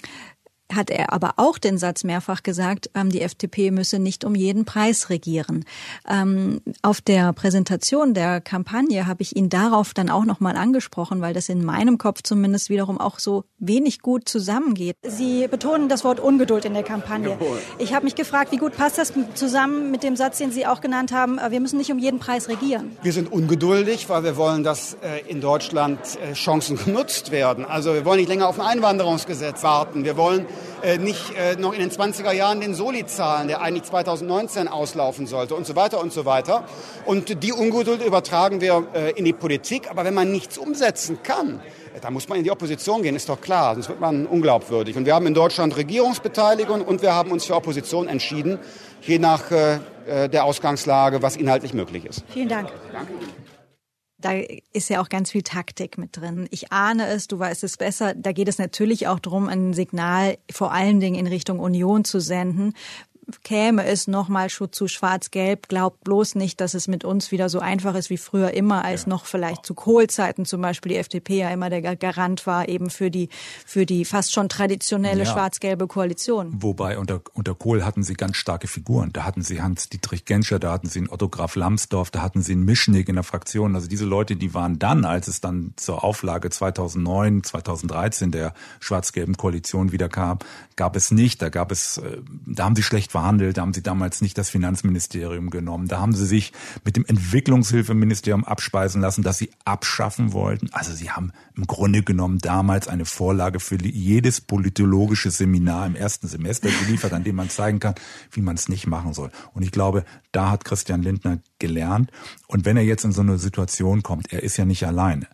hat 0.74 0.90
er 0.90 1.12
aber 1.12 1.35
auch 1.37 1.59
den 1.59 1.79
Satz 1.79 2.05
mehrfach 2.05 2.42
gesagt, 2.42 2.90
ähm, 2.94 3.11
die 3.11 3.22
FDP 3.22 3.70
müsse 3.70 3.98
nicht 3.98 4.24
um 4.24 4.35
jeden 4.35 4.64
Preis 4.64 5.11
regieren. 5.11 5.64
Ähm, 6.09 6.61
auf 6.83 7.00
der 7.00 7.33
Präsentation 7.33 8.14
der 8.14 8.40
Kampagne 8.40 9.07
habe 9.07 9.22
ich 9.22 9.37
ihn 9.37 9.48
darauf 9.48 9.94
dann 9.94 10.11
auch 10.11 10.24
nochmal 10.24 10.57
angesprochen, 10.57 11.20
weil 11.20 11.35
das 11.35 11.48
in 11.48 11.64
meinem 11.64 11.98
Kopf 11.98 12.22
zumindest 12.22 12.70
wiederum 12.70 13.00
auch 13.00 13.18
so 13.18 13.44
wenig 13.59 14.00
gut 14.00 14.29
zusammengeht. 14.29 14.96
Sie 15.02 15.46
betonen 15.48 15.88
das 15.88 16.05
Wort 16.05 16.20
Ungeduld 16.20 16.64
in 16.64 16.74
der 16.74 16.83
Kampagne. 16.83 17.38
Ich 17.79 17.94
habe 17.94 18.05
mich 18.05 18.14
gefragt, 18.14 18.52
wie 18.52 18.57
gut 18.57 18.76
passt 18.76 18.98
das 18.98 19.12
zusammen 19.35 19.90
mit 19.90 20.02
dem 20.02 20.16
Satz, 20.16 20.38
den 20.38 20.50
Sie 20.50 20.66
auch 20.66 20.81
genannt 20.81 21.12
haben, 21.12 21.38
äh, 21.38 21.50
wir 21.50 21.61
müssen 21.61 21.79
nicht 21.79 21.92
um 21.92 21.98
jeden 21.98 22.18
Preis 22.18 22.48
regieren. 22.48 22.96
Wir 23.02 23.12
sind 23.12 23.31
ungeduldig, 23.33 24.09
weil 24.09 24.24
wir 24.24 24.37
wollen, 24.37 24.64
dass 24.64 24.94
äh, 24.94 25.20
in 25.29 25.40
Deutschland 25.40 26.00
äh, 26.20 26.33
Chancen 26.35 26.76
genutzt 26.85 27.31
werden. 27.31 27.64
Also 27.64 27.94
wir 27.94 28.05
wollen 28.05 28.18
nicht 28.18 28.29
länger 28.29 28.48
auf 28.48 28.59
ein 28.61 28.66
Einwanderungsgesetz 28.66 29.62
warten. 29.62 30.05
Wir 30.05 30.16
wollen 30.16 30.46
nicht 30.99 31.35
äh, 31.37 31.57
noch 31.57 31.73
in 31.73 31.81
den 31.81 31.90
20er 31.90 32.33
Jahren 32.33 32.61
den 32.61 32.75
Soli 32.75 33.07
zahlen, 33.07 33.49
der 33.49 33.61
eigentlich 33.61 33.85
2019 33.85 34.69
auslaufen 34.69 35.27
sollte 35.27 35.55
und 35.55 35.66
so 35.66 35.75
weiter 35.77 36.01
und 36.01 36.12
so 36.12 36.25
weiter. 36.25 36.64
Und 37.05 37.42
die 37.42 37.53
Ungeduld 37.53 38.05
übertragen 38.05 38.61
wir 38.61 38.87
äh, 38.95 39.11
in 39.12 39.25
die 39.25 39.33
Politik. 39.33 39.90
Aber 39.90 40.05
wenn 40.05 40.14
man 40.14 40.31
nichts 40.31 40.59
umsetzen 40.59 41.19
kann, 41.23 41.61
äh, 41.95 42.01
da 42.01 42.11
muss 42.11 42.29
man 42.29 42.38
in 42.38 42.45
die 42.45 42.51
Opposition 42.51 43.03
gehen, 43.03 43.16
ist 43.16 43.29
doch 43.29 43.40
klar, 43.40 43.75
sonst 43.75 43.88
wird 43.88 44.01
man 44.01 44.27
unglaubwürdig. 44.27 44.97
Und 44.97 45.07
wir 45.07 45.14
haben 45.14 45.27
in 45.27 45.35
Deutschland 45.35 45.77
Regierungsbeteiligung 45.77 46.83
und 46.83 47.03
wir 47.03 47.12
haben 47.12 47.31
uns 47.31 47.47
für 47.47 47.55
Opposition 47.55 48.09
entschieden, 48.09 48.59
je 49.03 49.19
nach 49.19 49.51
äh, 49.51 49.79
äh 50.07 50.29
der 50.29 50.45
Ausgangslage, 50.45 51.23
was 51.23 51.37
inhaltlich 51.37 51.75
möglich 51.75 52.05
ist. 52.05 52.25
Vielen 52.29 52.49
Dank. 52.49 52.71
Danke 52.92 53.12
da 54.18 54.33
ist 54.72 54.88
ja 54.88 55.00
auch 55.02 55.09
ganz 55.09 55.31
viel 55.31 55.42
Taktik 55.42 55.98
mit 55.98 56.16
drin. 56.16 56.48
Ich 56.50 56.72
ahne 56.72 57.07
es, 57.07 57.29
du 57.29 57.38
weißt 57.38 57.64
es 57.64 57.76
besser. 57.76 58.14
Da 58.14 58.33
geht 58.33 58.48
es 58.48 58.59
natürlich 58.59 59.09
auch 59.09 59.18
darum, 59.18 59.48
ein 59.48 59.74
Signal 59.74 60.38
vor 60.50 60.72
allen 60.72 61.00
Dingen 61.00 61.16
in 61.16 61.26
Richtung 61.26 61.61
Union 61.61 62.05
zu 62.05 62.20
senden, 62.20 62.72
käme 63.42 63.84
es 63.84 64.06
nochmal 64.06 64.48
zu 64.48 64.88
Schwarz-Gelb, 64.88 65.68
glaubt 65.68 66.04
bloß 66.04 66.36
nicht, 66.36 66.60
dass 66.60 66.74
es 66.74 66.86
mit 66.86 67.04
uns 67.04 67.32
wieder 67.32 67.48
so 67.48 67.58
einfach 67.58 67.94
ist 67.94 68.10
wie 68.10 68.18
früher 68.18 68.52
immer, 68.54 68.84
als 68.84 69.02
ja. 69.02 69.08
noch 69.10 69.26
vielleicht 69.26 69.66
zu 69.66 69.74
Kohlzeiten 69.74 70.44
zum 70.44 70.60
Beispiel 70.60 70.92
die 70.92 70.98
FDP 70.98 71.38
ja 71.38 71.50
immer 71.50 71.68
der 71.70 71.96
Garant 71.96 72.46
war 72.46 72.68
eben 72.68 72.90
für 72.90 73.10
die, 73.10 73.28
für 73.66 73.86
die 73.86 74.04
fast 74.04 74.32
schon 74.32 74.48
traditionelle 74.48 75.24
ja. 75.24 75.32
schwarz-gelbe 75.32 75.86
Koalition. 75.86 76.62
Wobei 76.62 76.98
unter, 76.98 77.20
unter 77.34 77.54
Kohl 77.54 77.84
hatten 77.84 78.02
sie 78.02 78.14
ganz 78.14 78.36
starke 78.36 78.68
Figuren. 78.68 79.12
Da 79.12 79.24
hatten 79.24 79.42
sie 79.42 79.60
Hans-Dietrich 79.60 80.24
Genscher, 80.24 80.58
da 80.58 80.72
hatten 80.72 80.88
sie 80.88 81.00
einen 81.00 81.10
Otto 81.10 81.28
Graf 81.28 81.56
Lambsdorff, 81.56 82.10
da 82.10 82.22
hatten 82.22 82.42
sie 82.42 82.52
einen 82.52 82.64
Mischnick 82.64 83.08
in 83.08 83.16
der 83.16 83.24
Fraktion. 83.24 83.74
Also 83.74 83.88
diese 83.88 84.04
Leute, 84.04 84.36
die 84.36 84.54
waren 84.54 84.78
dann, 84.78 85.04
als 85.04 85.26
es 85.28 85.40
dann 85.40 85.72
zur 85.76 86.04
Auflage 86.04 86.50
2009, 86.50 87.42
2013 87.42 88.30
der 88.30 88.54
schwarz-gelben 88.80 89.36
Koalition 89.36 89.90
wieder 89.90 90.08
kam, 90.08 90.38
gab 90.76 90.94
es 90.94 91.10
nicht. 91.10 91.42
Da 91.42 91.48
gab 91.48 91.72
es, 91.72 91.98
äh, 91.98 92.18
da 92.46 92.64
haben 92.64 92.76
sie 92.76 92.82
schlecht 92.82 93.15
verhandelt, 93.16 93.57
da 93.57 93.62
haben 93.62 93.72
sie 93.72 93.83
damals 93.83 94.20
nicht 94.20 94.37
das 94.37 94.50
Finanzministerium 94.50 95.48
genommen, 95.48 95.88
da 95.88 96.00
haben 96.00 96.14
sie 96.14 96.26
sich 96.26 96.52
mit 96.85 96.96
dem 96.96 97.07
Entwicklungshilfeministerium 97.07 98.44
abspeisen 98.44 99.00
lassen, 99.00 99.22
das 99.22 99.38
sie 99.38 99.48
abschaffen 99.64 100.35
wollten. 100.35 100.68
Also 100.72 100.92
sie 100.92 101.11
haben 101.11 101.33
im 101.57 101.66
Grunde 101.66 102.02
genommen 102.02 102.40
damals 102.40 102.88
eine 102.88 103.07
Vorlage 103.07 103.59
für 103.59 103.83
jedes 103.83 104.42
politologische 104.42 105.31
Seminar 105.31 105.87
im 105.87 105.96
ersten 105.96 106.29
Semester 106.29 106.68
geliefert, 106.68 107.14
an 107.14 107.24
dem 107.24 107.37
man 107.37 107.48
zeigen 107.48 107.81
kann, 107.81 107.94
wie 108.33 108.42
man 108.42 108.57
es 108.57 108.68
nicht 108.68 108.87
machen 108.87 109.14
soll. 109.14 109.31
Und 109.55 109.62
ich 109.62 109.70
glaube, 109.70 110.05
da 110.33 110.50
hat 110.50 110.66
Christian 110.66 111.02
Lindner 111.02 111.38
gelernt. 111.59 112.11
Und 112.48 112.66
wenn 112.66 112.76
er 112.76 112.83
jetzt 112.83 113.05
in 113.07 113.12
so 113.12 113.22
eine 113.22 113.38
Situation 113.38 114.02
kommt, 114.02 114.31
er 114.31 114.42
ist 114.42 114.59
ja 114.59 114.66
nicht 114.66 114.87
alleine. 114.87 115.26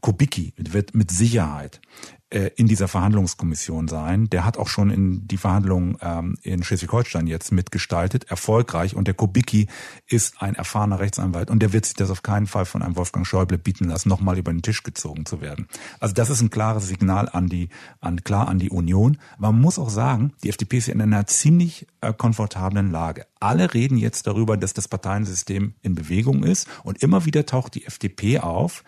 Kubicki 0.00 0.52
wird 0.56 0.94
mit 0.94 1.10
Sicherheit 1.10 1.80
äh, 2.30 2.50
in 2.56 2.68
dieser 2.68 2.88
Verhandlungskommission 2.88 3.88
sein. 3.88 4.28
Der 4.28 4.44
hat 4.44 4.58
auch 4.58 4.68
schon 4.68 4.90
in 4.90 5.26
die 5.26 5.38
Verhandlungen 5.38 5.96
ähm, 6.02 6.36
in 6.42 6.62
Schleswig-Holstein 6.62 7.26
jetzt 7.26 7.52
mitgestaltet, 7.52 8.24
erfolgreich. 8.24 8.94
Und 8.94 9.06
der 9.06 9.14
Kubicki 9.14 9.66
ist 10.06 10.42
ein 10.42 10.54
erfahrener 10.54 11.00
Rechtsanwalt 11.00 11.50
und 11.50 11.60
der 11.60 11.72
wird 11.72 11.86
sich 11.86 11.94
das 11.94 12.10
auf 12.10 12.22
keinen 12.22 12.46
Fall 12.46 12.66
von 12.66 12.82
einem 12.82 12.96
Wolfgang 12.96 13.26
Schäuble 13.26 13.56
bieten 13.56 13.84
lassen, 13.84 14.10
nochmal 14.10 14.36
über 14.36 14.52
den 14.52 14.60
Tisch 14.60 14.82
gezogen 14.82 15.24
zu 15.24 15.40
werden. 15.40 15.68
Also 16.00 16.12
das 16.12 16.28
ist 16.28 16.42
ein 16.42 16.50
klares 16.50 16.86
Signal 16.86 17.30
an 17.30 17.48
die, 17.48 17.70
an 18.02 18.22
klar 18.22 18.48
an 18.48 18.58
die 18.58 18.68
Union. 18.68 19.16
Man 19.38 19.58
muss 19.58 19.78
auch 19.78 19.88
sagen, 19.90 20.34
die 20.42 20.50
FDP 20.50 20.76
ist 20.76 20.88
in 20.88 21.00
einer 21.00 21.26
ziemlich 21.26 21.86
äh, 22.02 22.12
komfortablen 22.12 22.90
Lage. 22.90 23.24
Alle 23.40 23.72
reden 23.72 23.96
jetzt 23.96 24.26
darüber, 24.26 24.58
dass 24.58 24.74
das 24.74 24.86
Parteiensystem 24.86 25.72
in 25.80 25.94
Bewegung 25.94 26.42
ist 26.44 26.68
und 26.84 27.02
immer 27.02 27.24
wieder 27.24 27.46
taucht 27.46 27.74
die 27.74 27.86
FDP 27.86 28.40
auf 28.40 28.84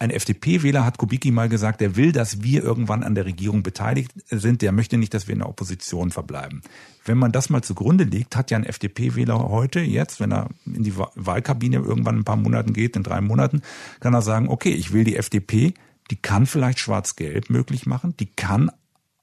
ein 0.00 0.10
FDP-Wähler 0.10 0.86
hat 0.86 0.96
Kubicki 0.96 1.30
mal 1.30 1.50
gesagt, 1.50 1.82
der 1.82 1.94
will, 1.94 2.12
dass 2.12 2.42
wir 2.42 2.64
irgendwann 2.64 3.02
an 3.02 3.14
der 3.14 3.26
Regierung 3.26 3.62
beteiligt 3.62 4.12
sind. 4.30 4.62
Der 4.62 4.72
möchte 4.72 4.96
nicht, 4.96 5.12
dass 5.12 5.28
wir 5.28 5.34
in 5.34 5.40
der 5.40 5.48
Opposition 5.48 6.10
verbleiben. 6.10 6.62
Wenn 7.04 7.18
man 7.18 7.32
das 7.32 7.50
mal 7.50 7.62
zugrunde 7.62 8.04
legt, 8.04 8.34
hat 8.34 8.50
ja 8.50 8.56
ein 8.56 8.64
FDP-Wähler 8.64 9.50
heute 9.50 9.80
jetzt, 9.80 10.18
wenn 10.18 10.32
er 10.32 10.48
in 10.64 10.84
die 10.84 10.96
Wahlkabine 10.96 11.76
irgendwann 11.76 12.16
ein 12.16 12.24
paar 12.24 12.36
Monaten 12.36 12.72
geht, 12.72 12.96
in 12.96 13.02
drei 13.02 13.20
Monaten, 13.20 13.60
kann 14.00 14.14
er 14.14 14.22
sagen, 14.22 14.48
okay, 14.48 14.72
ich 14.72 14.94
will 14.94 15.04
die 15.04 15.16
FDP, 15.16 15.74
die 16.10 16.16
kann 16.16 16.46
vielleicht 16.46 16.78
schwarz-gelb 16.78 17.50
möglich 17.50 17.84
machen, 17.84 18.14
die 18.18 18.26
kann 18.26 18.70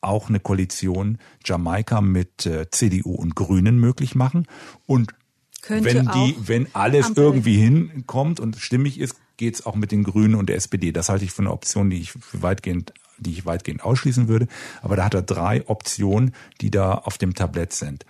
auch 0.02 0.30
eine 0.30 0.40
Koalition 0.40 1.18
Jamaika 1.44 2.02
mit 2.02 2.46
äh, 2.46 2.70
CDU 2.70 3.16
und 3.16 3.36
Grünen 3.36 3.80
möglich 3.80 4.14
machen 4.14 4.46
und 4.86 5.12
wenn 5.68 6.08
die, 6.14 6.36
wenn 6.40 6.68
alles 6.74 7.08
Ampel. 7.08 7.24
irgendwie 7.24 7.58
hinkommt 7.58 8.40
und 8.40 8.58
stimmig 8.58 9.00
ist, 9.00 9.16
geht 9.38 9.56
es 9.56 9.66
auch 9.66 9.76
mit 9.76 9.92
den 9.92 10.04
Grünen 10.04 10.36
und 10.36 10.50
der 10.50 10.58
SPD. 10.58 10.92
Das 10.92 11.10
halte 11.10 11.26
ich 11.26 11.32
für 11.32 11.44
eine 11.44 11.52
Option, 11.52 11.90
die 11.90 12.00
ich 12.00 12.14
weitgehend 12.34 12.94
die 13.20 13.32
ich 13.32 13.46
weitgehend 13.46 13.84
ausschließen 13.84 14.28
würde. 14.28 14.48
Aber 14.82 14.96
da 14.96 15.06
hat 15.06 15.14
er 15.14 15.22
drei 15.22 15.68
Optionen, 15.68 16.34
die 16.62 16.72
da 16.72 16.94
auf 16.94 17.18
dem 17.18 17.34
Tablett 17.34 17.74
sind. 17.74 18.06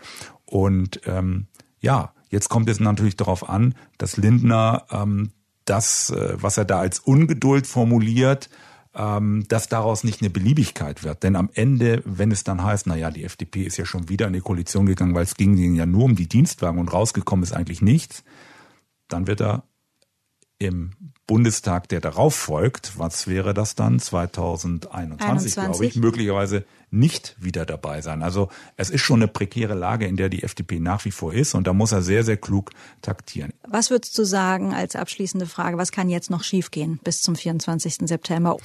Und 0.46 1.02
ähm, 1.06 1.48
ja, 1.80 2.14
jetzt 2.30 2.50
kommt 2.50 2.70
es 2.70 2.80
natürlich 2.80 3.16
darauf 3.16 3.48
an, 3.48 3.76
dass 3.98 4.18
Lindner 4.18 4.86
ähm, 4.92 5.32
das, 5.66 6.10
äh, 6.10 6.36
was 6.42 6.58
er 6.58 6.66
da 6.66 6.80
als 6.80 7.00
Ungeduld 7.00 7.68
formuliert, 7.68 8.50
ähm, 8.96 9.46
dass 9.48 9.70
daraus 9.70 10.04
nicht 10.04 10.22
eine 10.22 10.30
Beliebigkeit 10.30 11.04
wird. 11.04 11.24
Denn 11.24 11.36
am 11.36 11.50
Ende, 11.54 12.02
wenn 12.06 12.32
es 12.32 12.44
dann 12.44 12.64
heißt, 12.64 12.88
na 12.88 12.96
ja, 12.96 13.12
die 13.12 13.24
FDP 13.24 13.64
ist 13.64 13.78
ja 13.78 13.86
schon 13.86 14.10
wieder 14.10 14.28
in 14.28 14.34
die 14.34 14.42
Koalition 14.42 14.86
gegangen, 14.86 15.14
weil 15.14 15.24
es 15.24 15.36
ging 15.36 15.58
ihnen 15.58 15.76
ja 15.76 15.86
nur 15.86 16.06
um 16.06 16.16
die 16.16 16.28
Dienstwagen 16.28 16.80
und 16.80 16.92
rausgekommen 16.92 17.44
ist 17.44 17.54
eigentlich 17.54 17.82
nichts, 17.82 18.24
dann 19.08 19.28
wird 19.28 19.42
er 19.42 19.64
im 20.58 20.92
Bundestag, 21.28 21.90
der 21.90 22.00
darauf 22.00 22.34
folgt, 22.34 22.98
was 22.98 23.28
wäre 23.28 23.54
das 23.54 23.76
dann? 23.76 24.00
2021, 24.00 25.56
glaube 25.56 25.86
ich, 25.86 25.96
möglicherweise 25.98 26.66
nicht 26.90 27.36
wieder 27.38 27.66
dabei 27.66 28.02
sein. 28.02 28.24
Also 28.24 28.48
es 28.78 28.90
ist 28.90 29.02
schon 29.02 29.20
eine 29.22 29.28
prekäre 29.28 29.74
Lage, 29.74 30.08
in 30.08 30.16
der 30.16 30.30
die 30.30 30.44
FDP 30.44 30.80
nach 30.80 31.04
wie 31.04 31.12
vor 31.12 31.34
ist 31.34 31.54
und 31.54 31.68
da 31.68 31.74
muss 31.74 31.92
er 31.92 32.02
sehr, 32.02 32.24
sehr 32.24 32.38
klug 32.38 32.72
taktieren. 33.02 33.52
Was 33.68 33.90
würdest 33.90 34.18
du 34.18 34.24
sagen 34.24 34.74
als 34.74 34.96
abschließende 34.96 35.48
Frage? 35.48 35.78
Was 35.78 35.92
kann 35.92 36.10
jetzt 36.10 36.30
noch 36.30 36.46
schiefgehen 36.46 37.00
bis 37.04 37.22
zum 37.22 37.36
24. 37.36 38.08
September? 38.08 38.56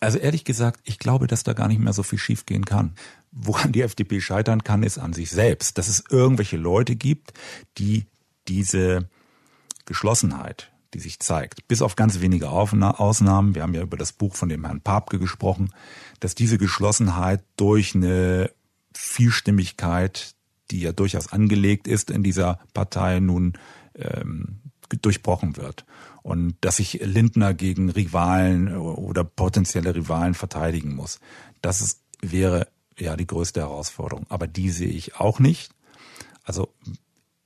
Also 0.00 0.18
ehrlich 0.18 0.44
gesagt, 0.44 0.80
ich 0.82 0.98
glaube, 0.98 1.28
dass 1.28 1.44
da 1.44 1.52
gar 1.52 1.68
nicht 1.68 1.78
mehr 1.78 1.92
so 1.92 2.02
viel 2.02 2.18
schiefgehen 2.18 2.64
kann. 2.64 2.96
Woran 3.30 3.70
die 3.70 3.82
FDP 3.82 4.20
scheitern 4.20 4.64
kann, 4.64 4.82
ist 4.82 4.98
an 4.98 5.12
sich 5.12 5.30
selbst. 5.30 5.78
Dass 5.78 5.86
es 5.86 6.02
irgendwelche 6.10 6.56
Leute 6.56 6.96
gibt, 6.96 7.32
die 7.78 8.06
diese 8.48 9.08
Geschlossenheit, 9.86 10.71
die 10.94 11.00
sich 11.00 11.20
zeigt, 11.20 11.66
bis 11.68 11.82
auf 11.82 11.96
ganz 11.96 12.20
wenige 12.20 12.50
Ausnahmen, 12.50 13.54
wir 13.54 13.62
haben 13.62 13.74
ja 13.74 13.82
über 13.82 13.96
das 13.96 14.12
Buch 14.12 14.36
von 14.36 14.48
dem 14.48 14.64
Herrn 14.64 14.80
Papke 14.80 15.18
gesprochen, 15.18 15.72
dass 16.20 16.34
diese 16.34 16.58
Geschlossenheit 16.58 17.42
durch 17.56 17.94
eine 17.94 18.50
Vielstimmigkeit, 18.94 20.34
die 20.70 20.80
ja 20.80 20.92
durchaus 20.92 21.32
angelegt 21.32 21.88
ist 21.88 22.10
in 22.10 22.22
dieser 22.22 22.58
Partei, 22.74 23.20
nun 23.20 23.54
ähm, 23.94 24.60
durchbrochen 25.00 25.56
wird 25.56 25.86
und 26.22 26.56
dass 26.60 26.76
sich 26.76 27.00
Lindner 27.02 27.54
gegen 27.54 27.90
Rivalen 27.90 28.76
oder 28.76 29.24
potenzielle 29.24 29.94
Rivalen 29.94 30.34
verteidigen 30.34 30.94
muss. 30.94 31.18
Das 31.62 31.80
ist, 31.80 32.00
wäre 32.20 32.68
ja 32.98 33.16
die 33.16 33.26
größte 33.26 33.60
Herausforderung. 33.60 34.26
Aber 34.28 34.46
die 34.46 34.70
sehe 34.70 34.88
ich 34.88 35.16
auch 35.16 35.40
nicht. 35.40 35.72
Also 36.44 36.72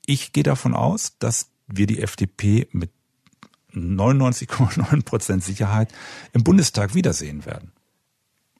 ich 0.04 0.32
gehe 0.32 0.42
davon 0.42 0.74
aus, 0.74 1.18
dass 1.18 1.50
wir 1.66 1.86
die 1.86 2.02
FDP 2.02 2.68
mit 2.72 2.90
99,9 3.76 5.04
Prozent 5.04 5.44
Sicherheit 5.44 5.92
im 6.32 6.44
Bundestag 6.44 6.94
wiedersehen 6.94 7.44
werden 7.46 7.72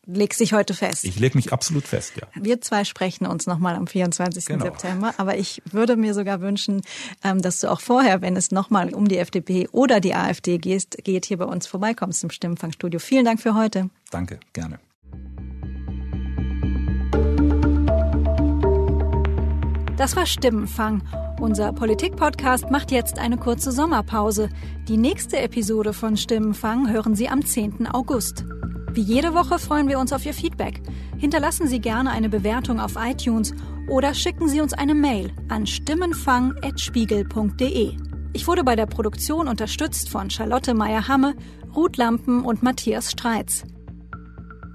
legst 0.06 0.40
dich 0.40 0.52
heute 0.52 0.72
fest. 0.72 1.04
Ich 1.04 1.18
lege 1.18 1.36
mich 1.36 1.52
absolut 1.52 1.86
fest, 1.86 2.12
ja. 2.16 2.26
Wir 2.40 2.60
zwei 2.60 2.84
sprechen 2.84 3.26
uns 3.26 3.46
nochmal 3.46 3.74
am 3.74 3.86
24. 3.86 4.46
Genau. 4.46 4.64
September, 4.64 5.14
aber 5.18 5.36
ich 5.36 5.62
würde 5.70 5.96
mir 5.96 6.14
sogar 6.14 6.40
wünschen, 6.40 6.82
ähm, 7.24 7.42
dass 7.42 7.60
du 7.60 7.70
auch 7.70 7.80
vorher, 7.80 8.22
wenn 8.22 8.36
es 8.36 8.50
nochmal 8.50 8.94
um 8.94 9.08
die 9.08 9.18
FDP 9.18 9.68
oder 9.72 10.00
die 10.00 10.14
AfD 10.14 10.58
geht, 10.58 10.98
geht, 11.04 11.26
hier 11.26 11.38
bei 11.38 11.44
uns 11.44 11.66
vorbeikommst 11.66 12.22
im 12.24 12.30
Stimmenfangstudio. 12.30 13.00
Vielen 13.00 13.24
Dank 13.24 13.40
für 13.40 13.54
heute. 13.54 13.90
Danke, 14.10 14.38
gerne. 14.52 14.78
Das 19.96 20.14
war 20.14 20.26
Stimmenfang. 20.26 21.02
Unser 21.40 21.72
Politik-Podcast 21.72 22.70
macht 22.70 22.90
jetzt 22.90 23.18
eine 23.18 23.38
kurze 23.38 23.72
Sommerpause. 23.72 24.50
Die 24.88 24.98
nächste 24.98 25.38
Episode 25.38 25.94
von 25.94 26.18
Stimmenfang 26.18 26.90
hören 26.90 27.14
Sie 27.14 27.30
am 27.30 27.42
10. 27.44 27.86
August. 27.86 28.44
Wie 28.92 29.00
jede 29.00 29.32
Woche 29.32 29.58
freuen 29.58 29.88
wir 29.88 29.98
uns 29.98 30.12
auf 30.12 30.26
Ihr 30.26 30.34
Feedback. 30.34 30.82
Hinterlassen 31.16 31.66
Sie 31.66 31.80
gerne 31.80 32.10
eine 32.10 32.28
Bewertung 32.28 32.78
auf 32.78 32.96
iTunes 32.98 33.54
oder 33.88 34.12
schicken 34.12 34.48
Sie 34.48 34.60
uns 34.60 34.74
eine 34.74 34.94
Mail 34.94 35.32
an 35.48 35.66
stimmenfang.spiegel.de. 35.66 37.96
Ich 38.34 38.46
wurde 38.46 38.64
bei 38.64 38.76
der 38.76 38.86
Produktion 38.86 39.48
unterstützt 39.48 40.10
von 40.10 40.28
Charlotte 40.28 40.74
Meyer-Hamme, 40.74 41.34
Ruth 41.74 41.96
Lampen 41.96 42.44
und 42.44 42.62
Matthias 42.62 43.12
Streitz. 43.12 43.64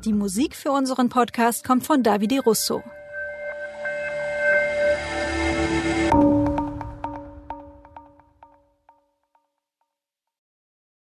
Die 0.03 0.13
Musik 0.13 0.55
für 0.55 0.71
unseren 0.71 1.09
Podcast 1.09 1.63
kommt 1.63 1.85
von 1.85 2.01
Davide 2.01 2.41
Russo. 2.41 2.81